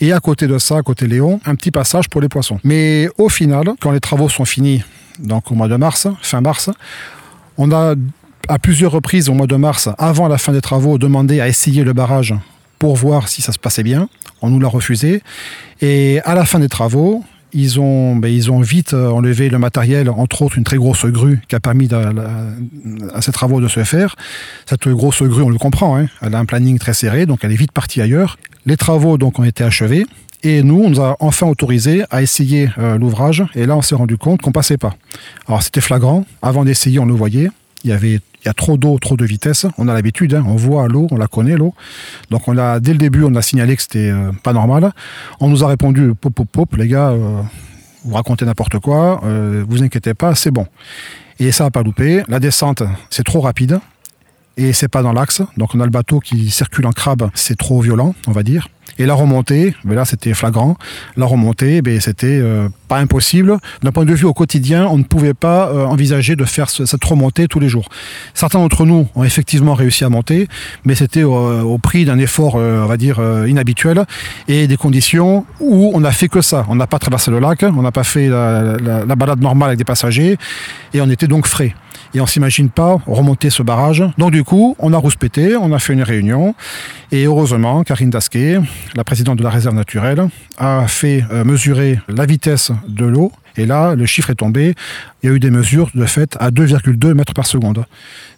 Et 0.00 0.12
à 0.12 0.20
côté 0.20 0.46
de 0.46 0.58
ça, 0.58 0.78
à 0.78 0.82
côté 0.82 1.06
Léon, 1.06 1.40
un 1.44 1.54
petit 1.54 1.70
passage 1.70 2.08
pour 2.08 2.20
les 2.20 2.28
poissons. 2.28 2.60
Mais 2.64 3.08
au 3.18 3.28
final, 3.28 3.72
quand 3.80 3.90
les 3.90 4.00
travaux 4.00 4.28
sont 4.28 4.44
finis, 4.44 4.82
donc 5.18 5.50
au 5.50 5.54
mois 5.54 5.68
de 5.68 5.76
mars, 5.76 6.06
fin 6.22 6.40
mars, 6.40 6.70
on 7.58 7.72
a 7.72 7.94
à 8.48 8.58
plusieurs 8.58 8.92
reprises 8.92 9.28
au 9.28 9.34
mois 9.34 9.46
de 9.46 9.56
mars, 9.56 9.90
avant 9.98 10.26
la 10.28 10.38
fin 10.38 10.52
des 10.52 10.62
travaux, 10.62 10.96
demandé 10.96 11.40
à 11.40 11.48
essayer 11.48 11.84
le 11.84 11.92
barrage 11.92 12.34
pour 12.78 12.96
voir 12.96 13.28
si 13.28 13.42
ça 13.42 13.52
se 13.52 13.58
passait 13.58 13.82
bien. 13.82 14.08
On 14.40 14.50
nous 14.50 14.60
l'a 14.60 14.68
refusé. 14.68 15.22
Et 15.82 16.20
à 16.24 16.34
la 16.34 16.44
fin 16.44 16.60
des 16.60 16.68
travaux, 16.68 17.24
ils 17.52 17.80
ont, 17.80 18.16
ben, 18.16 18.30
vite 18.62 18.94
euh, 18.94 19.08
enlevé 19.08 19.48
le 19.48 19.58
matériel, 19.58 20.08
entre 20.10 20.42
autres 20.42 20.58
une 20.58 20.64
très 20.64 20.76
grosse 20.76 21.06
grue 21.06 21.40
qui 21.48 21.56
a 21.56 21.60
permis 21.60 21.88
à 21.92 23.22
ces 23.22 23.32
travaux 23.32 23.60
de 23.60 23.68
se 23.68 23.84
faire. 23.84 24.16
Cette 24.66 24.88
grosse 24.88 25.22
grue, 25.22 25.42
on 25.42 25.50
le 25.50 25.58
comprend, 25.58 25.98
hein, 25.98 26.06
elle 26.22 26.34
a 26.34 26.38
un 26.38 26.44
planning 26.44 26.78
très 26.78 26.94
serré, 26.94 27.26
donc 27.26 27.40
elle 27.42 27.52
est 27.52 27.56
vite 27.56 27.72
partie 27.72 28.00
ailleurs. 28.00 28.38
Les 28.66 28.76
travaux 28.76 29.18
donc 29.18 29.38
ont 29.38 29.44
été 29.44 29.64
achevés. 29.64 30.06
Et 30.42 30.62
nous, 30.62 30.82
on 30.82 30.90
nous 30.90 31.00
a 31.00 31.16
enfin 31.20 31.46
autorisé 31.46 32.04
à 32.10 32.22
essayer 32.22 32.70
euh, 32.78 32.96
l'ouvrage. 32.96 33.44
Et 33.54 33.66
là, 33.66 33.76
on 33.76 33.82
s'est 33.82 33.94
rendu 33.94 34.16
compte 34.16 34.40
qu'on 34.40 34.52
passait 34.52 34.76
pas. 34.76 34.94
Alors, 35.46 35.62
c'était 35.62 35.80
flagrant. 35.80 36.24
Avant 36.42 36.64
d'essayer, 36.64 36.98
on 36.98 37.06
le 37.06 37.14
voyait. 37.14 37.50
Il 37.84 37.90
y 37.90 37.92
avait 37.92 38.20
a 38.46 38.54
trop 38.54 38.78
d'eau, 38.78 38.98
trop 38.98 39.16
de 39.16 39.24
vitesse. 39.24 39.66
On 39.76 39.88
a 39.88 39.94
l'habitude, 39.94 40.34
hein. 40.34 40.44
on 40.46 40.56
voit 40.56 40.88
l'eau, 40.88 41.06
on 41.10 41.16
la 41.16 41.26
connaît 41.26 41.56
l'eau. 41.56 41.74
Donc 42.30 42.48
on 42.48 42.56
a, 42.56 42.80
dès 42.80 42.92
le 42.92 42.98
début, 42.98 43.22
on 43.24 43.34
a 43.34 43.42
signalé 43.42 43.76
que 43.76 43.82
c'était 43.82 44.10
euh, 44.10 44.32
pas 44.42 44.52
normal. 44.54 44.92
On 45.40 45.48
nous 45.48 45.64
a 45.64 45.68
répondu 45.68 46.14
pop 46.18 46.32
pop 46.32 46.48
pop, 46.50 46.76
les 46.76 46.88
gars, 46.88 47.10
euh, 47.10 47.42
vous 48.04 48.14
racontez 48.14 48.46
n'importe 48.46 48.78
quoi, 48.78 49.20
vous 49.68 49.82
inquiétez 49.82 50.14
pas, 50.14 50.34
c'est 50.34 50.50
bon. 50.50 50.66
Et 51.40 51.52
ça 51.52 51.64
n'a 51.64 51.70
pas 51.70 51.82
loupé. 51.82 52.22
La 52.28 52.40
descente, 52.40 52.82
c'est 53.10 53.24
trop 53.24 53.40
rapide 53.40 53.80
et 54.58 54.72
c'est 54.72 54.88
pas 54.88 55.02
dans 55.02 55.12
l'axe. 55.12 55.40
Donc 55.56 55.74
on 55.74 55.80
a 55.80 55.84
le 55.84 55.90
bateau 55.90 56.20
qui 56.20 56.50
circule 56.50 56.86
en 56.86 56.92
crabe, 56.92 57.30
c'est 57.32 57.56
trop 57.56 57.80
violent, 57.80 58.14
on 58.26 58.32
va 58.32 58.42
dire. 58.42 58.68
Et 58.98 59.06
la 59.06 59.14
remontée, 59.14 59.74
mais 59.84 59.94
là 59.94 60.04
c'était 60.04 60.34
flagrant, 60.34 60.76
la 61.16 61.26
remontée, 61.26 61.82
ben, 61.82 62.00
c'était 62.00 62.40
euh, 62.40 62.68
pas 62.88 62.98
impossible. 62.98 63.58
D'un 63.82 63.92
point 63.92 64.04
de 64.04 64.12
vue 64.12 64.24
au 64.24 64.34
quotidien, 64.34 64.88
on 64.90 64.98
ne 64.98 65.04
pouvait 65.04 65.34
pas 65.34 65.68
euh, 65.68 65.84
envisager 65.84 66.34
de 66.34 66.44
faire 66.44 66.68
cette 66.68 67.04
remontée 67.04 67.46
tous 67.46 67.60
les 67.60 67.68
jours. 67.68 67.88
Certains 68.34 68.58
d'entre 68.58 68.84
nous 68.84 69.06
ont 69.14 69.22
effectivement 69.22 69.74
réussi 69.74 70.04
à 70.04 70.08
monter, 70.08 70.48
mais 70.84 70.96
c'était 70.96 71.22
au, 71.22 71.78
prix 71.78 72.04
d'un 72.04 72.18
effort, 72.18 72.56
euh, 72.56 72.82
on 72.82 72.86
va 72.86 72.96
dire, 72.96 73.20
inhabituel 73.46 74.04
et 74.48 74.66
des 74.66 74.76
conditions 74.76 75.46
où 75.60 75.92
on 75.94 76.00
n'a 76.00 76.10
fait 76.10 76.28
que 76.28 76.40
ça. 76.40 76.66
On 76.68 76.74
n'a 76.74 76.88
pas 76.88 76.98
traversé 76.98 77.30
le 77.30 77.38
lac, 77.38 77.62
on 77.62 77.82
n'a 77.82 77.92
pas 77.92 78.04
fait 78.04 78.28
la 78.28 79.14
balade 79.14 79.40
normale 79.40 79.68
avec 79.68 79.78
des 79.78 79.84
passagers 79.84 80.36
et 80.92 81.00
on 81.00 81.08
était 81.08 81.28
donc 81.28 81.46
frais 81.46 81.74
et 82.14 82.20
on 82.20 82.26
s'imagine 82.26 82.70
pas 82.70 82.98
remonter 83.06 83.50
ce 83.50 83.62
barrage. 83.62 84.04
Donc 84.18 84.30
du 84.30 84.44
coup, 84.44 84.76
on 84.78 84.92
a 84.92 84.96
rouspété, 84.96 85.56
on 85.56 85.72
a 85.72 85.78
fait 85.78 85.92
une 85.92 86.02
réunion 86.02 86.54
et 87.12 87.24
heureusement, 87.24 87.82
Karine 87.84 88.10
Dasquet, 88.10 88.58
la 88.94 89.04
présidente 89.04 89.38
de 89.38 89.44
la 89.44 89.50
réserve 89.50 89.74
naturelle, 89.74 90.28
a 90.58 90.86
fait 90.88 91.24
euh, 91.30 91.44
mesurer 91.44 92.00
la 92.08 92.26
vitesse 92.26 92.72
de 92.86 93.04
l'eau 93.04 93.32
et 93.58 93.66
là, 93.66 93.94
le 93.94 94.06
chiffre 94.06 94.30
est 94.30 94.36
tombé. 94.36 94.74
Il 95.22 95.28
y 95.28 95.32
a 95.32 95.34
eu 95.34 95.40
des 95.40 95.50
mesures 95.50 95.90
de 95.94 96.04
fait 96.04 96.36
à 96.38 96.50
2,2 96.50 97.12
mètres 97.12 97.34
par 97.34 97.46
seconde. 97.46 97.84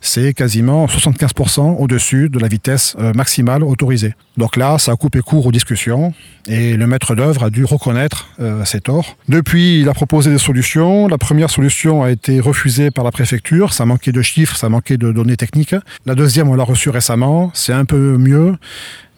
C'est 0.00 0.33
quasiment 0.33 0.87
75% 0.87 1.76
au-dessus 1.78 2.30
de 2.30 2.38
la 2.38 2.48
vitesse 2.48 2.96
euh, 2.98 3.12
maximale 3.12 3.62
autorisée. 3.62 4.14
Donc 4.38 4.56
là, 4.56 4.78
ça 4.78 4.92
a 4.92 4.96
coupé 4.96 5.20
court 5.20 5.44
aux 5.44 5.52
discussions 5.52 6.14
et 6.46 6.76
le 6.76 6.87
maître 6.87 7.14
d'œuvre 7.14 7.44
a 7.44 7.50
dû 7.50 7.64
reconnaître 7.64 8.28
euh, 8.40 8.64
ses 8.64 8.80
torts. 8.80 9.16
Depuis, 9.28 9.80
il 9.80 9.88
a 9.90 9.92
proposé 9.92 10.30
des 10.30 10.38
solutions. 10.38 11.06
La 11.06 11.18
première 11.18 11.50
solution 11.50 12.02
a 12.02 12.11
été 12.11 12.40
refusée 12.40 12.90
par 12.90 13.04
la 13.04 13.11
préfecture. 13.11 13.74
Ça 13.74 13.85
manquait 13.85 14.12
de 14.12 14.22
chiffres, 14.22 14.56
ça 14.56 14.70
manquait 14.70 14.96
de 14.96 15.12
données 15.12 15.37
techniques. 15.37 15.74
La 16.06 16.14
deuxième, 16.14 16.48
on 16.48 16.54
l'a 16.54 16.64
reçue 16.64 16.88
récemment. 16.88 17.50
C'est 17.52 17.74
un 17.74 17.85
peu 17.85 18.16
mieux 18.16 18.56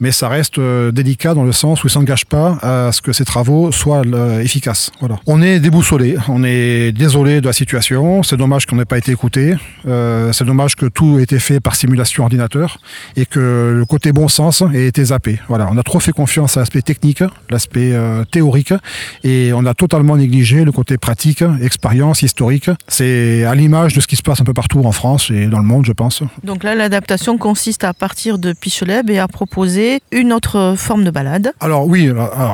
mais 0.02 0.10
ça 0.10 0.28
reste 0.28 0.58
euh, 0.58 0.90
délicat 0.90 1.32
dans 1.32 1.44
le 1.44 1.52
sens 1.52 1.84
où 1.84 1.86
il 1.86 1.90
ne 1.90 1.92
s'engage 1.92 2.26
pas 2.26 2.58
à 2.60 2.90
ce 2.90 3.00
que 3.00 3.12
ces 3.12 3.24
travaux 3.24 3.70
soient 3.70 4.02
euh, 4.04 4.40
efficaces. 4.40 4.90
Voilà. 4.98 5.20
On 5.26 5.40
est 5.40 5.60
déboussolé, 5.60 6.16
on 6.28 6.42
est 6.42 6.90
désolé 6.90 7.40
de 7.40 7.46
la 7.46 7.52
situation, 7.52 8.24
c'est 8.24 8.36
dommage 8.36 8.66
qu'on 8.66 8.74
n'ait 8.74 8.84
pas 8.84 8.98
été 8.98 9.12
écouté, 9.12 9.54
euh, 9.86 10.32
c'est 10.32 10.44
dommage 10.44 10.74
que 10.74 10.86
tout 10.86 11.20
ait 11.20 11.22
été 11.22 11.38
fait 11.38 11.60
par 11.60 11.76
simulation 11.76 12.24
ordinateur 12.24 12.78
et 13.14 13.26
que 13.26 13.74
le 13.78 13.84
côté 13.86 14.10
bon 14.10 14.26
sens 14.26 14.64
ait 14.74 14.86
été 14.86 15.04
zappé. 15.04 15.38
Voilà, 15.46 15.68
on 15.70 15.78
a 15.78 15.84
trop 15.84 16.00
fait 16.00 16.10
confiance 16.10 16.56
à 16.56 16.60
l'aspect 16.60 16.82
technique, 16.82 17.22
l'aspect 17.48 17.92
théorique 18.32 18.74
et 19.22 19.52
on 19.54 19.64
a 19.66 19.74
totalement 19.74 20.16
négligé 20.16 20.64
le 20.64 20.72
côté 20.72 20.98
pratique, 20.98 21.44
expérience, 21.62 22.22
historique. 22.22 22.70
C'est 22.88 23.44
à 23.44 23.54
l'image 23.54 23.94
de 23.94 24.00
ce 24.00 24.08
qui 24.08 24.16
se 24.16 24.22
passe 24.22 24.40
un 24.40 24.44
peu 24.44 24.54
partout 24.54 24.82
en 24.84 24.92
France 24.92 25.30
et 25.30 25.46
dans 25.46 25.58
le 25.58 25.64
monde, 25.64 25.86
je 25.86 25.92
pense. 25.92 26.24
Donc 26.42 26.64
là, 26.64 26.74
l'adaptation 26.74 27.38
consiste 27.38 27.84
à 27.84 27.94
partir 27.94 28.38
de 28.38 28.52
Picheleb 28.52 29.08
et 29.08 29.20
à 29.20 29.28
proposer 29.28 29.91
une 30.10 30.32
autre 30.32 30.74
forme 30.76 31.04
de 31.04 31.10
balade 31.10 31.52
Alors 31.60 31.86
oui, 31.86 32.10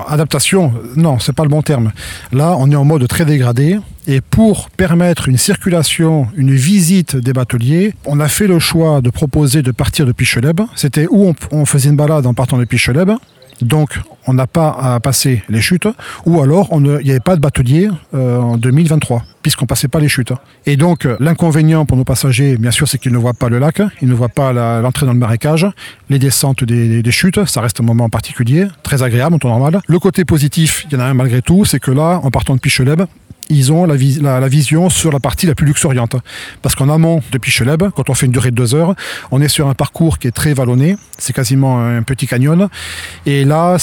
adaptation, 0.09 0.73
non, 0.97 1.19
c'est 1.19 1.33
pas 1.33 1.43
le 1.43 1.49
bon 1.49 1.63
terme. 1.63 1.93
Là, 2.33 2.57
on 2.59 2.71
est 2.71 2.77
en 2.77 2.85
mode 2.85 3.07
très 3.09 3.25
dégradé. 3.25 3.79
Et 4.07 4.23
pour 4.23 4.71
permettre 4.71 5.29
une 5.29 5.37
circulation, 5.37 6.29
une 6.35 6.55
visite 6.55 7.17
des 7.17 7.35
bateliers, 7.35 7.95
on 8.07 8.21
a 8.21 8.29
fait 8.29 8.47
le 8.47 8.59
choix 8.59 9.03
de 9.03 9.11
proposer 9.11 9.61
de 9.63 9.71
partir 9.71 10.07
de 10.07 10.13
Picheleb. 10.13 10.63
C'était 10.75 11.07
où 11.11 11.35
on, 11.53 11.67
faisait 11.67 11.91
une 11.91 11.97
balade 11.97 12.27
en 12.27 12.33
partant 12.33 12.57
de 12.57 12.65
Picheleb. 12.65 13.11
Donc, 13.61 14.01
on 14.29 14.35
n'a 14.35 14.47
pas 14.47 14.69
à 14.71 15.01
passer 15.01 15.43
les 15.49 15.63
chutes, 15.63 15.89
ou 16.27 16.43
alors 16.43 16.69
il 16.73 16.81
n'y 17.03 17.11
avait 17.11 17.19
pas 17.19 17.35
de 17.35 17.41
batelier 17.41 17.89
euh, 18.15 18.39
en 18.39 18.59
2023, 18.59 19.23
puisqu'on 19.43 19.65
ne 19.65 19.69
passait 19.69 19.89
pas 19.89 20.01
les 20.01 20.09
chutes. 20.09 20.35
Et 20.67 20.77
donc, 20.77 21.09
l'inconvénient 21.19 21.87
pour 21.87 21.97
nos 21.97 22.05
passagers, 22.05 22.59
bien 22.59 22.71
sûr, 22.71 22.87
c'est 22.87 22.99
qu'ils 22.99 23.13
ne 23.13 23.19
voient 23.19 23.33
pas 23.33 23.49
le 23.49 23.59
lac, 23.59 23.81
ils 24.03 24.09
ne 24.09 24.15
voient 24.15 24.29
pas 24.29 24.53
l'entrée 24.53 25.07
dans 25.07 25.15
le 25.15 25.19
marécage, 25.19 25.67
les 26.11 26.19
descentes 26.19 26.63
des, 26.63 27.03
des, 27.03 27.11
chutes, 27.11 27.43
ça 27.47 27.63
reste 27.63 27.81
un 27.81 27.85
moment 27.85 28.11
particulier, 28.11 28.67
très 28.83 29.03
agréable 29.03 29.35
en 29.35 29.39
temps 29.39 29.49
normal. 29.49 29.81
Le 29.87 29.99
côté 29.99 30.27
positif, 30.27 30.87
il 30.91 30.93
y 30.93 30.97
en 30.97 31.01
a 31.01 31.05
un 31.05 31.15
malgré 31.15 31.41
tout, 31.41 31.65
c'est 31.65 31.81
que 31.81 31.91
là, 31.91 32.21
en 32.23 32.31
partant 32.31 32.55
de 32.55 32.61
Picheleb, 32.61 33.03
ils 33.49 33.73
ont 33.73 33.85
la, 33.85 33.97
la, 33.97 34.49
vision 34.49 34.91
sur 34.91 35.13
la 35.13 35.21
partie 35.21 35.47
la 35.47 35.55
plus 35.55 35.67
luxuriante. 35.67 36.17
Parce 36.63 36.75
qu'en 36.75 36.89
amont 36.89 37.23
de 37.33 37.39
Picheleb, 37.39 37.85
quand 37.95 38.11
on 38.11 38.15
fait 38.15 38.27
une 38.27 38.33
durée 38.33 38.51
de 38.51 38.57
deux 38.57 38.75
heures, 38.75 38.95
on 39.31 39.41
est 39.41 39.49
sur 39.49 39.69
un 39.69 39.75
parcours 39.75 40.19
qui 40.19 40.29
est 40.29 40.33
très 40.33 40.55
vallonné, 40.55 40.97
c'est 41.19 41.33
quasiment 41.33 41.81
un 41.81 42.03
petit 42.03 42.27
canyon. 42.27 42.69
Et 43.27 43.45
là, 43.45 43.77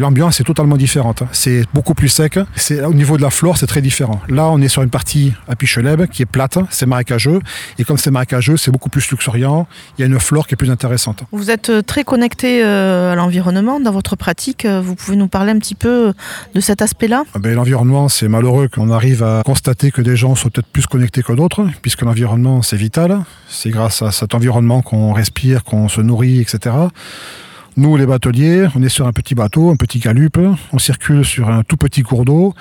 l'ambiance 0.00 0.40
est 0.40 0.44
totalement 0.44 0.76
différente. 0.76 1.22
C'est 1.32 1.64
beaucoup 1.74 1.94
plus 1.94 2.08
sec. 2.08 2.38
Au 2.84 2.94
niveau 2.94 3.16
de 3.16 3.22
la 3.22 3.30
flore, 3.30 3.56
c'est 3.56 3.66
très 3.66 3.82
différent. 3.82 4.20
Là, 4.28 4.46
on 4.46 4.60
est 4.60 4.68
sur 4.68 4.82
une 4.82 4.90
partie 4.90 5.32
à 5.48 5.56
Picheleb 5.56 6.06
qui 6.06 6.22
est 6.22 6.26
plate, 6.26 6.58
c'est 6.70 6.86
marécageux. 6.86 7.40
Et 7.78 7.84
comme 7.84 7.98
c'est 7.98 8.10
marécageux, 8.10 8.56
c'est 8.56 8.70
beaucoup 8.70 8.88
plus 8.88 9.08
luxuriant. 9.10 9.66
Il 9.98 10.02
y 10.02 10.04
a 10.04 10.06
une 10.06 10.18
flore 10.18 10.46
qui 10.46 10.54
est 10.54 10.56
plus 10.56 10.70
intéressante. 10.70 11.24
Vous 11.32 11.50
êtes 11.50 11.70
euh, 11.70 11.82
très 11.82 12.04
connecté 12.04 12.62
euh, 12.64 13.12
à 13.12 13.14
l'environnement 13.14 13.80
dans 13.80 13.92
votre 13.92 14.16
pratique. 14.16 14.64
Euh, 14.64 14.80
vous 14.80 14.94
pouvez 14.94 15.16
nous 15.16 15.28
parler 15.28 15.52
un 15.52 15.58
petit 15.58 15.74
peu 15.74 16.12
de 16.54 16.60
cet 16.60 16.82
aspect-là? 16.82 17.24
Ah 17.34 17.38
ben, 17.38 17.54
L'environnement, 17.54 18.08
c'est 18.08 18.28
malheureux 18.28 18.68
qu'on 18.68 18.90
arrive 18.90 19.09
à 19.20 19.42
constater 19.44 19.90
que 19.90 20.02
des 20.02 20.16
gens 20.16 20.34
sont 20.34 20.48
peut-être 20.48 20.66
plus 20.66 20.86
connectés 20.86 21.22
que 21.22 21.32
d'autres, 21.32 21.66
puisque 21.82 22.02
l'environnement, 22.02 22.62
c'est 22.62 22.76
vital. 22.76 23.20
C'est 23.48 23.70
grâce 23.70 24.02
à 24.02 24.12
cet 24.12 24.34
environnement 24.34 24.82
qu'on 24.82 25.12
respire, 25.12 25.64
qu'on 25.64 25.88
se 25.88 26.00
nourrit, 26.00 26.40
etc. 26.40 26.74
Nous, 27.76 27.96
les 27.96 28.06
bateliers, 28.06 28.66
on 28.74 28.82
est 28.82 28.88
sur 28.88 29.06
un 29.06 29.12
petit 29.12 29.34
bateau, 29.34 29.70
un 29.70 29.76
petit 29.76 29.98
galupe, 29.98 30.38
on 30.72 30.78
circule 30.78 31.24
sur 31.24 31.48
un 31.48 31.62
tout 31.62 31.76
petit 31.76 32.02
cours 32.02 32.24
d'eau, 32.24 32.54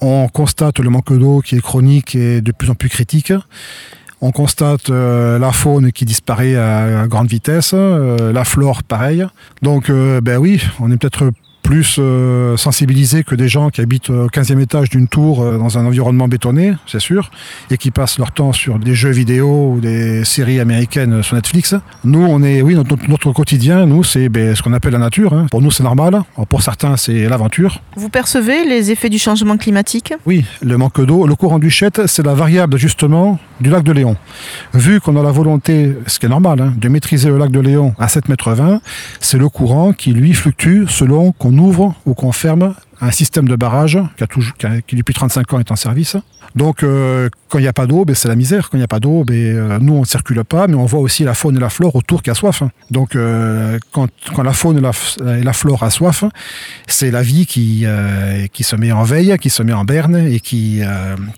on 0.00 0.28
constate 0.28 0.78
le 0.78 0.90
manque 0.90 1.12
d'eau 1.12 1.40
qui 1.40 1.56
est 1.56 1.60
chronique 1.60 2.14
et 2.14 2.40
de 2.40 2.52
plus 2.52 2.70
en 2.70 2.74
plus 2.74 2.88
critique. 2.88 3.32
On 4.20 4.32
constate 4.32 4.90
euh, 4.90 5.38
la 5.38 5.52
faune 5.52 5.92
qui 5.92 6.04
disparaît 6.04 6.56
à, 6.56 7.06
grande 7.06 7.28
vitesse, 7.28 7.70
euh, 7.74 8.32
la 8.32 8.44
flore 8.44 8.82
pareil. 8.82 9.24
Donc, 9.62 9.90
euh, 9.90 10.20
ben 10.20 10.38
oui, 10.38 10.60
on 10.80 10.90
est 10.90 10.96
peut-être 10.96 11.30
plus 11.68 11.96
euh, 11.98 12.56
sensibilisés 12.56 13.24
que 13.24 13.34
des 13.34 13.46
gens 13.46 13.68
qui 13.68 13.82
habitent 13.82 14.08
au 14.08 14.28
15e 14.28 14.58
étage 14.58 14.88
d'une 14.88 15.06
tour 15.06 15.42
euh, 15.42 15.58
dans 15.58 15.76
un 15.76 15.84
environnement 15.84 16.26
bétonné, 16.26 16.72
c'est 16.86 16.98
sûr, 16.98 17.30
et 17.70 17.76
qui 17.76 17.90
passent 17.90 18.18
leur 18.18 18.32
temps 18.32 18.54
sur 18.54 18.78
des 18.78 18.94
jeux 18.94 19.10
vidéo 19.10 19.74
ou 19.74 19.78
des 19.78 20.24
séries 20.24 20.60
américaines 20.60 21.22
sur 21.22 21.36
Netflix. 21.36 21.74
Nous, 22.04 22.24
on 22.24 22.42
est, 22.42 22.62
oui, 22.62 22.74
notre, 22.74 22.96
notre 23.10 23.32
quotidien, 23.32 23.84
nous, 23.84 24.02
c'est 24.02 24.30
ben, 24.30 24.54
ce 24.54 24.62
qu'on 24.62 24.72
appelle 24.72 24.94
la 24.94 24.98
nature. 24.98 25.34
hein. 25.34 25.46
Pour 25.50 25.60
nous, 25.60 25.70
c'est 25.70 25.82
normal. 25.82 26.22
Pour 26.48 26.62
certains, 26.62 26.96
c'est 26.96 27.28
l'aventure. 27.28 27.82
Vous 27.96 28.08
percevez 28.08 28.64
les 28.64 28.90
effets 28.90 29.10
du 29.10 29.18
changement 29.18 29.58
climatique? 29.58 30.14
Oui, 30.24 30.46
le 30.62 30.78
manque 30.78 31.04
d'eau. 31.04 31.26
Le 31.26 31.34
courant 31.34 31.58
du 31.58 31.68
Chet, 31.68 32.06
c'est 32.06 32.24
la 32.24 32.32
variable 32.32 32.72
d'ajustement 32.72 33.38
du 33.60 33.68
lac 33.68 33.82
de 33.82 33.92
Léon. 33.92 34.16
Vu 34.72 35.02
qu'on 35.02 35.16
a 35.16 35.22
la 35.22 35.32
volonté, 35.32 35.92
ce 36.06 36.18
qui 36.18 36.24
est 36.24 36.30
normal, 36.30 36.62
hein, 36.62 36.72
de 36.78 36.88
maîtriser 36.88 37.28
le 37.28 37.36
lac 37.36 37.50
de 37.50 37.60
Léon 37.60 37.94
à 37.98 38.06
7,20 38.06 38.28
mètres, 38.30 38.80
c'est 39.20 39.36
le 39.36 39.50
courant 39.50 39.92
qui, 39.92 40.12
lui, 40.12 40.32
fluctue 40.32 40.84
selon 40.88 41.32
qu'on 41.32 41.57
ouvre 41.58 41.94
ou 42.06 42.14
qu'on 42.14 42.32
ferme 42.32 42.74
un 43.00 43.10
système 43.10 43.48
de 43.48 43.56
barrage 43.56 43.98
qui, 44.16 44.24
a 44.24 44.26
toujours, 44.26 44.54
qui, 44.86 44.96
depuis 44.96 45.14
35 45.14 45.52
ans 45.52 45.60
est 45.60 45.70
en 45.70 45.76
service. 45.76 46.16
Donc, 46.56 46.82
euh, 46.82 47.28
quand 47.48 47.58
il 47.58 47.62
n'y 47.62 47.68
a 47.68 47.72
pas 47.72 47.86
d'eau, 47.86 48.04
ben, 48.04 48.14
c'est 48.14 48.28
la 48.28 48.36
misère. 48.36 48.70
Quand 48.70 48.76
il 48.76 48.80
n'y 48.80 48.84
a 48.84 48.88
pas 48.88 49.00
d'eau, 49.00 49.24
ben, 49.24 49.34
euh, 49.34 49.78
nous, 49.80 49.94
on 49.94 50.00
ne 50.00 50.06
circule 50.06 50.42
pas, 50.44 50.66
mais 50.66 50.74
on 50.74 50.86
voit 50.86 51.00
aussi 51.00 51.24
la 51.24 51.34
faune 51.34 51.56
et 51.56 51.60
la 51.60 51.68
flore 51.68 51.94
autour 51.94 52.22
qui 52.22 52.30
a 52.30 52.34
soif. 52.34 52.62
Donc, 52.90 53.14
euh, 53.14 53.78
quand, 53.92 54.08
quand 54.34 54.42
la 54.42 54.52
faune 54.52 54.78
et 54.78 54.80
la, 55.44 55.52
flore 55.52 55.82
a 55.82 55.90
soif, 55.90 56.24
c'est 56.86 57.10
la 57.10 57.22
vie 57.22 57.46
qui, 57.46 57.84
qui 58.52 58.64
se 58.64 58.76
met 58.76 58.92
en 58.92 59.02
veille, 59.02 59.36
qui 59.38 59.50
se 59.50 59.62
met 59.62 59.72
en 59.72 59.84
berne 59.84 60.16
et 60.16 60.40
qui, 60.40 60.80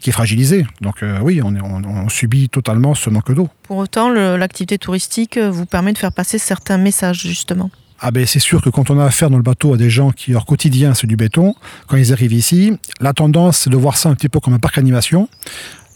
qui 0.00 0.10
est 0.10 0.12
fragilisée. 0.12 0.66
Donc, 0.80 1.04
oui, 1.22 1.40
on, 1.42 2.08
subit 2.08 2.48
totalement 2.48 2.94
ce 2.94 3.10
manque 3.10 3.32
d'eau. 3.32 3.48
Pour 3.62 3.78
autant, 3.78 4.10
l'activité 4.10 4.78
touristique 4.78 5.38
vous 5.38 5.66
permet 5.66 5.92
de 5.92 5.98
faire 5.98 6.12
passer 6.12 6.38
certains 6.38 6.78
messages, 6.78 7.20
justement. 7.20 7.70
Ah 8.02 8.10
ben 8.10 8.24
c'est 8.26 8.38
sûr 8.38 8.62
que 8.62 8.70
quand 8.70 8.88
on 8.90 8.98
a 8.98 9.04
affaire 9.04 9.28
dans 9.28 9.36
le 9.36 9.42
bateau 9.42 9.74
à 9.74 9.76
des 9.76 9.90
gens 9.90 10.10
qui 10.10 10.30
leur 10.30 10.46
quotidien 10.46 10.94
c'est 10.94 11.06
du 11.06 11.16
béton, 11.16 11.54
quand 11.86 11.98
ils 11.98 12.14
arrivent 12.14 12.32
ici, 12.32 12.72
la 12.98 13.12
tendance 13.12 13.58
c'est 13.58 13.70
de 13.70 13.76
voir 13.76 13.98
ça 13.98 14.08
un 14.08 14.14
petit 14.14 14.30
peu 14.30 14.40
comme 14.40 14.54
un 14.54 14.58
parc 14.58 14.78
animation. 14.78 15.28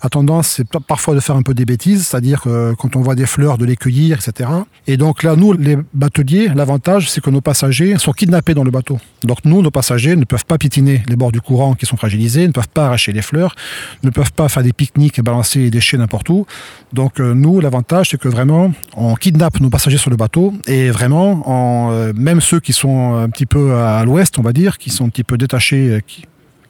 La 0.05 0.11
tendance 0.11 0.49
c'est 0.49 0.69
pa- 0.69 0.81
parfois 0.81 1.14
de 1.14 1.21
faire 1.21 1.35
un 1.35 1.43
peu 1.43 1.55
des 1.55 1.64
bêtises, 1.64 2.07
c'est-à-dire 2.07 2.43
quand 2.79 2.95
on 2.95 3.01
voit 3.01 3.14
des 3.17 3.27
fleurs, 3.27 3.59
de 3.59 3.64
les 3.64 3.75
cueillir, 3.77 4.19
etc. 4.19 4.51
Et 4.87 4.97
donc 4.97 5.23
là, 5.23 5.35
nous, 5.35 5.53
les 5.55 5.79
bateliers, 5.95 6.49
l'avantage 6.55 7.11
c'est 7.11 7.23
que 7.23 7.31
nos 7.31 7.40
passagers 7.40 7.97
sont 7.99 8.12
kidnappés 8.12 8.55
dans 8.55 8.64
le 8.64 8.71
bateau. 8.71 8.99
Donc 9.25 9.38
nous, 9.45 9.62
nos 9.62 9.71
passagers 9.71 10.14
ne 10.14 10.25
peuvent 10.25 10.45
pas 10.45 10.59
piétiner 10.59 11.03
les 11.09 11.17
bords 11.17 11.33
du 11.33 11.40
courant 11.40 11.75
qui 11.75 11.87
sont 11.87 11.97
fragilisés, 11.97 12.47
ne 12.47 12.53
peuvent 12.53 12.69
pas 12.69 12.87
arracher 12.87 13.12
les 13.12 13.23
fleurs, 13.23 13.55
ne 14.03 14.11
peuvent 14.11 14.33
pas 14.33 14.49
faire 14.51 14.62
des 14.62 14.75
pique-niques 14.75 15.19
et 15.19 15.23
balancer 15.23 15.59
les 15.61 15.71
déchets 15.71 15.97
n'importe 15.97 16.29
où. 16.29 16.47
Donc 16.93 17.19
euh, 17.19 17.33
nous, 17.35 17.61
l'avantage, 17.61 18.11
c'est 18.11 18.19
que 18.21 18.29
vraiment, 18.29 18.73
on 18.97 19.14
kidnappe 19.14 19.59
nos 19.61 19.71
passagers 19.71 19.97
sur 19.99 20.11
le 20.11 20.17
bateau 20.17 20.53
et 20.67 20.90
vraiment, 20.90 21.49
en, 21.49 21.93
euh, 21.93 22.12
même 22.14 22.43
ceux 22.43 22.61
qui 22.61 22.75
sont 22.75 23.14
un 23.14 23.31
petit 23.31 23.47
peu 23.47 23.75
à 23.75 24.05
l'ouest, 24.05 24.38
on 24.38 24.43
va 24.43 24.53
dire, 24.53 24.77
qui 24.77 24.90
sont 24.90 25.07
un 25.07 25.09
petit 25.09 25.25
peu 25.25 25.38
détachés, 25.38 25.88
euh, 25.88 26.01
qui, 26.07 26.25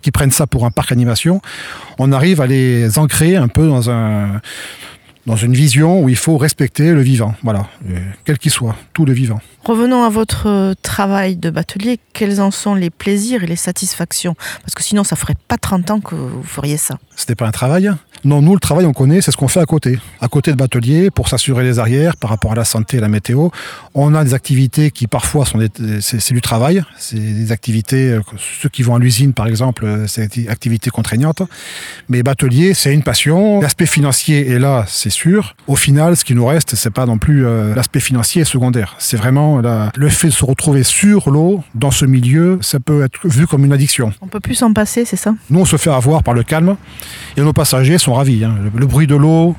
qui 0.04 0.10
prennent 0.10 0.30
ça 0.30 0.46
pour 0.46 0.66
un 0.66 0.70
parc 0.70 0.92
animation, 0.92 1.40
on 1.98 2.12
arrive 2.12 2.42
à 2.42 2.46
les 2.46 2.98
ancrer 2.98 3.36
un 3.36 3.48
peu 3.48 3.66
dans 3.66 3.88
un 3.88 4.42
dans 5.26 5.36
une 5.36 5.54
vision 5.54 6.02
où 6.02 6.10
il 6.10 6.16
faut 6.16 6.36
respecter 6.36 6.92
le 6.92 7.00
vivant, 7.00 7.34
voilà, 7.42 7.66
quel 8.26 8.36
qu'il 8.36 8.50
soit, 8.50 8.76
tout 8.92 9.06
le 9.06 9.14
vivant. 9.14 9.40
Revenons 9.64 10.04
à 10.04 10.10
votre 10.10 10.46
euh, 10.46 10.74
travail 10.82 11.36
de 11.36 11.48
batelier. 11.48 11.98
Quels 12.12 12.42
en 12.42 12.50
sont 12.50 12.74
les 12.74 12.90
plaisirs 12.90 13.42
et 13.42 13.46
les 13.46 13.56
satisfactions? 13.56 14.34
Parce 14.60 14.74
que 14.74 14.82
sinon, 14.82 15.02
ça 15.02 15.16
ferait 15.16 15.36
pas 15.48 15.56
30 15.56 15.90
ans 15.90 16.00
que 16.00 16.14
vous 16.14 16.42
feriez 16.42 16.76
ça. 16.76 16.98
C'était 17.16 17.34
pas 17.34 17.46
un 17.46 17.52
travail. 17.52 17.90
Non, 18.24 18.40
nous, 18.40 18.54
le 18.54 18.60
travail, 18.60 18.86
on 18.86 18.92
connaît, 18.94 19.20
c'est 19.20 19.30
ce 19.30 19.36
qu'on 19.36 19.48
fait 19.48 19.60
à 19.60 19.66
côté. 19.66 19.98
À 20.20 20.28
côté 20.28 20.50
de 20.50 20.56
batelier, 20.56 21.10
pour 21.10 21.28
s'assurer 21.28 21.62
les 21.62 21.78
arrières 21.78 22.16
par 22.16 22.30
rapport 22.30 22.52
à 22.52 22.54
la 22.54 22.64
santé 22.64 22.96
et 22.96 23.00
la 23.00 23.08
météo. 23.08 23.48
On 23.94 24.14
a 24.14 24.24
des 24.24 24.32
activités 24.32 24.90
qui, 24.90 25.06
parfois, 25.06 25.44
sont 25.44 25.58
des, 25.58 25.68
c'est, 26.00 26.32
du 26.32 26.40
travail. 26.40 26.82
C'est 26.96 27.16
des 27.18 27.52
activités, 27.52 28.12
euh, 28.12 28.20
ceux 28.62 28.70
qui 28.70 28.82
vont 28.82 28.94
à 28.94 28.98
l'usine, 28.98 29.34
par 29.34 29.46
exemple, 29.46 29.84
euh, 29.84 30.06
c'est 30.06 30.36
des 30.36 30.48
activités 30.48 30.88
contraignantes. 30.88 31.42
Mais 32.08 32.22
batelier, 32.22 32.72
c'est 32.72 32.94
une 32.94 33.02
passion. 33.02 33.60
L'aspect 33.60 33.84
financier 33.86 34.48
est 34.50 34.58
là, 34.58 34.84
c'est 34.88 35.10
sûr. 35.10 35.54
Au 35.66 35.76
final, 35.76 36.16
ce 36.16 36.24
qui 36.24 36.34
nous 36.34 36.46
reste, 36.46 36.76
c'est 36.76 36.90
pas 36.92 37.04
non 37.04 37.18
plus 37.18 37.44
euh, 37.44 37.74
l'aspect 37.74 38.00
financier 38.00 38.42
est 38.42 38.46
secondaire. 38.46 38.94
C'est 38.98 39.18
vraiment 39.18 39.60
la- 39.60 39.92
le 39.96 40.08
fait 40.08 40.28
de 40.28 40.32
se 40.32 40.44
retrouver 40.46 40.82
sur 40.82 41.28
l'eau, 41.30 41.62
dans 41.74 41.90
ce 41.90 42.06
milieu, 42.06 42.58
ça 42.62 42.80
peut 42.80 43.04
être 43.04 43.18
vu 43.28 43.46
comme 43.46 43.66
une 43.66 43.72
addiction. 43.72 44.12
On 44.22 44.28
peut 44.28 44.40
plus 44.40 44.54
s'en 44.54 44.72
passer, 44.72 45.04
c'est 45.04 45.16
ça? 45.16 45.34
Nous, 45.50 45.60
on 45.60 45.64
se 45.66 45.76
fait 45.76 45.90
avoir 45.90 46.22
par 46.22 46.32
le 46.32 46.42
calme 46.42 46.76
et 47.36 47.42
nos 47.42 47.52
passagers 47.52 47.98
sont 47.98 48.13
hein. 48.20 48.54
Le, 48.74 48.86
bruit 48.86 49.06
de 49.06 49.14
l'eau, 49.14 49.56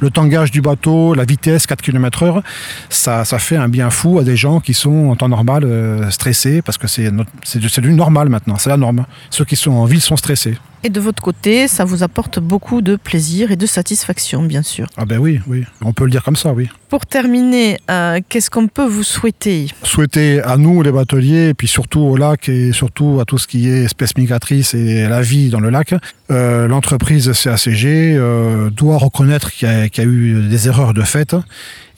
le 0.00 0.10
tangage 0.10 0.50
du 0.50 0.60
bateau, 0.60 1.14
la 1.14 1.24
vitesse 1.24 1.66
4 1.66 1.82
km 1.82 2.22
heure, 2.22 2.42
ça, 2.88 3.24
ça 3.24 3.38
fait 3.38 3.56
un 3.56 3.68
bien 3.68 3.90
fou 3.90 4.18
à 4.18 4.24
des 4.24 4.36
gens 4.36 4.60
qui 4.60 4.74
sont 4.74 5.08
en 5.08 5.16
temps 5.16 5.28
normal 5.28 5.64
euh, 5.64 6.10
stressés 6.10 6.62
parce 6.62 6.78
que 6.78 6.86
c'est 6.86 7.10
c'est 7.42 7.80
du 7.80 7.92
normal 7.92 8.28
maintenant, 8.28 8.56
c'est 8.58 8.70
la 8.70 8.76
norme. 8.76 9.06
Ceux 9.30 9.44
qui 9.44 9.56
sont 9.56 9.72
en 9.72 9.84
ville 9.84 10.00
sont 10.00 10.16
stressés. 10.16 10.58
Et 10.86 10.88
de 10.88 11.00
votre 11.00 11.20
côté, 11.20 11.66
ça 11.66 11.84
vous 11.84 12.04
apporte 12.04 12.38
beaucoup 12.38 12.80
de 12.80 12.94
plaisir 12.94 13.50
et 13.50 13.56
de 13.56 13.66
satisfaction, 13.66 14.44
bien 14.44 14.62
sûr. 14.62 14.86
Ah 14.96 15.04
ben 15.04 15.18
oui, 15.18 15.40
oui, 15.48 15.64
on 15.84 15.92
peut 15.92 16.04
le 16.04 16.12
dire 16.12 16.22
comme 16.22 16.36
ça, 16.36 16.52
oui. 16.52 16.68
Pour 16.88 17.06
terminer, 17.06 17.78
euh, 17.90 18.20
qu'est-ce 18.28 18.50
qu'on 18.50 18.68
peut 18.68 18.86
vous 18.86 19.02
souhaiter? 19.02 19.66
Souhaiter 19.82 20.40
à 20.42 20.56
nous, 20.56 20.82
les 20.82 20.92
bateliers, 20.92 21.48
et 21.48 21.54
puis 21.54 21.66
surtout 21.66 22.02
au 22.02 22.16
lac 22.16 22.48
et 22.48 22.70
surtout 22.70 23.18
à 23.20 23.24
tout 23.24 23.36
ce 23.36 23.48
qui 23.48 23.68
est 23.68 23.82
espèces 23.82 24.16
migratrices 24.16 24.74
et 24.74 25.08
la 25.08 25.22
vie 25.22 25.50
dans 25.50 25.58
le 25.58 25.70
lac, 25.70 25.92
euh, 26.30 26.68
l'entreprise 26.68 27.32
CACG 27.32 28.14
euh, 28.14 28.70
doit 28.70 28.98
reconnaître 28.98 29.50
qu'il 29.50 29.66
y, 29.66 29.72
y 29.72 30.00
a 30.00 30.04
eu 30.04 30.48
des 30.48 30.68
erreurs 30.68 30.94
de 30.94 31.02
fait. 31.02 31.34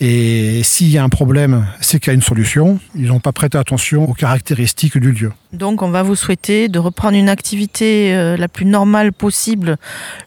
Et 0.01 0.63
s'il 0.63 0.91
y 0.91 0.99
a 0.99 1.03
un 1.03 1.09
problème, 1.09 1.67
c'est 1.81 1.99
qu'il 1.99 2.09
y 2.09 2.11
a 2.13 2.15
une 2.15 2.23
solution. 2.23 2.79
Ils 2.95 3.07
n'ont 3.07 3.19
pas 3.19 3.33
prêté 3.33 3.59
attention 3.59 4.09
aux 4.09 4.15
caractéristiques 4.15 4.97
du 4.97 5.11
lieu. 5.11 5.33
Donc, 5.53 5.83
on 5.83 5.89
va 5.89 6.03
vous 6.03 6.15
souhaiter 6.15 6.69
de 6.69 6.79
reprendre 6.79 7.17
une 7.17 7.29
activité 7.29 8.15
euh, 8.15 8.37
la 8.37 8.49
plus 8.49 8.67
normale 8.67 9.13
possible, 9.13 9.77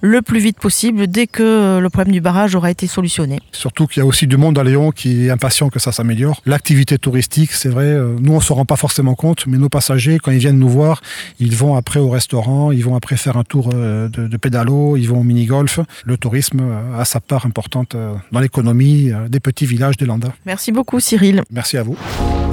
le 0.02 0.22
plus 0.22 0.40
vite 0.40 0.60
possible, 0.60 1.08
dès 1.08 1.28
que 1.28 1.44
euh, 1.44 1.80
le 1.80 1.90
problème 1.90 2.12
du 2.12 2.22
barrage 2.22 2.56
aura 2.56 2.70
été 2.70 2.88
solutionné. 2.88 3.40
Surtout 3.52 3.88
qu'il 3.88 4.02
y 4.02 4.04
a 4.04 4.06
aussi 4.06 4.28
du 4.28 4.36
monde 4.36 4.58
à 4.58 4.64
Léon 4.64 4.92
qui 4.92 5.28
est 5.28 5.30
impatient 5.30 5.70
que 5.70 5.80
ça 5.80 5.92
s'améliore. 5.92 6.42
L'activité 6.46 6.98
touristique, 6.98 7.52
c'est 7.54 7.70
vrai, 7.70 7.86
euh, 7.86 8.16
nous 8.20 8.34
on 8.34 8.38
ne 8.38 8.42
se 8.42 8.52
rend 8.52 8.66
pas 8.66 8.76
forcément 8.76 9.14
compte, 9.14 9.46
mais 9.48 9.58
nos 9.58 9.70
passagers, 9.70 10.18
quand 10.18 10.32
ils 10.32 10.40
viennent 10.40 10.60
nous 10.60 10.70
voir, 10.70 11.02
ils 11.40 11.56
vont 11.56 11.76
après 11.76 12.00
au 12.00 12.10
restaurant, 12.10 12.72
ils 12.72 12.84
vont 12.84 12.96
après 12.96 13.16
faire 13.16 13.38
un 13.38 13.44
tour 13.44 13.70
de, 13.70 14.10
de 14.10 14.38
pédalo, 14.38 14.98
ils 14.98 15.08
vont 15.08 15.20
au 15.20 15.24
mini-golf. 15.24 15.80
Le 16.04 16.18
tourisme 16.18 16.62
a 16.98 17.06
sa 17.06 17.20
part 17.20 17.46
importante 17.46 17.96
dans 18.32 18.40
l'économie 18.40 19.12
des 19.30 19.40
petits 19.40 19.61
villages 19.66 19.98
des 19.98 20.06
Landas. 20.06 20.32
Merci 20.46 20.72
beaucoup, 20.72 21.00
Cyril. 21.00 21.44
Merci 21.52 21.78
à 21.78 21.84
vous. 21.84 21.96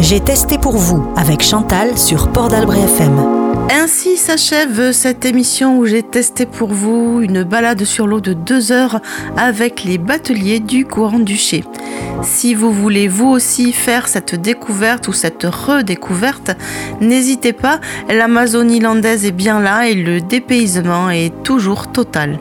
J'ai 0.01 0.21
testé 0.21 0.59
pour 0.59 0.77
vous 0.77 1.13
avec 1.17 1.43
Chantal 1.43 1.99
sur 1.99 2.31
Port 2.31 2.49
d'Albret 2.49 2.81
FM. 2.81 3.39
Ainsi 3.71 4.17
s'achève 4.17 4.93
cette 4.93 5.27
émission 5.27 5.79
où 5.79 5.85
j'ai 5.85 6.03
testé 6.03 6.47
pour 6.47 6.69
vous 6.69 7.21
une 7.21 7.43
balade 7.43 7.85
sur 7.85 8.07
l'eau 8.07 8.21
de 8.21 8.33
deux 8.33 8.73
heures 8.73 9.01
avec 9.37 9.85
les 9.85 9.99
bateliers 9.99 10.61
du 10.61 10.87
courant 10.87 11.19
du 11.19 11.37
Ché. 11.37 11.65
Si 12.23 12.55
vous 12.55 12.73
voulez 12.73 13.09
vous 13.09 13.29
aussi 13.29 13.73
faire 13.73 14.09
cette 14.09 14.35
découverte 14.35 15.09
ou 15.09 15.13
cette 15.13 15.45
redécouverte, 15.45 16.53
n'hésitez 17.01 17.53
pas, 17.53 17.81
l'Amazonie 18.09 18.81
landaise 18.81 19.27
est 19.27 19.33
bien 19.33 19.61
là 19.61 19.87
et 19.89 19.95
le 19.95 20.21
dépaysement 20.21 21.11
est 21.11 21.43
toujours 21.43 21.93
total. 21.93 22.39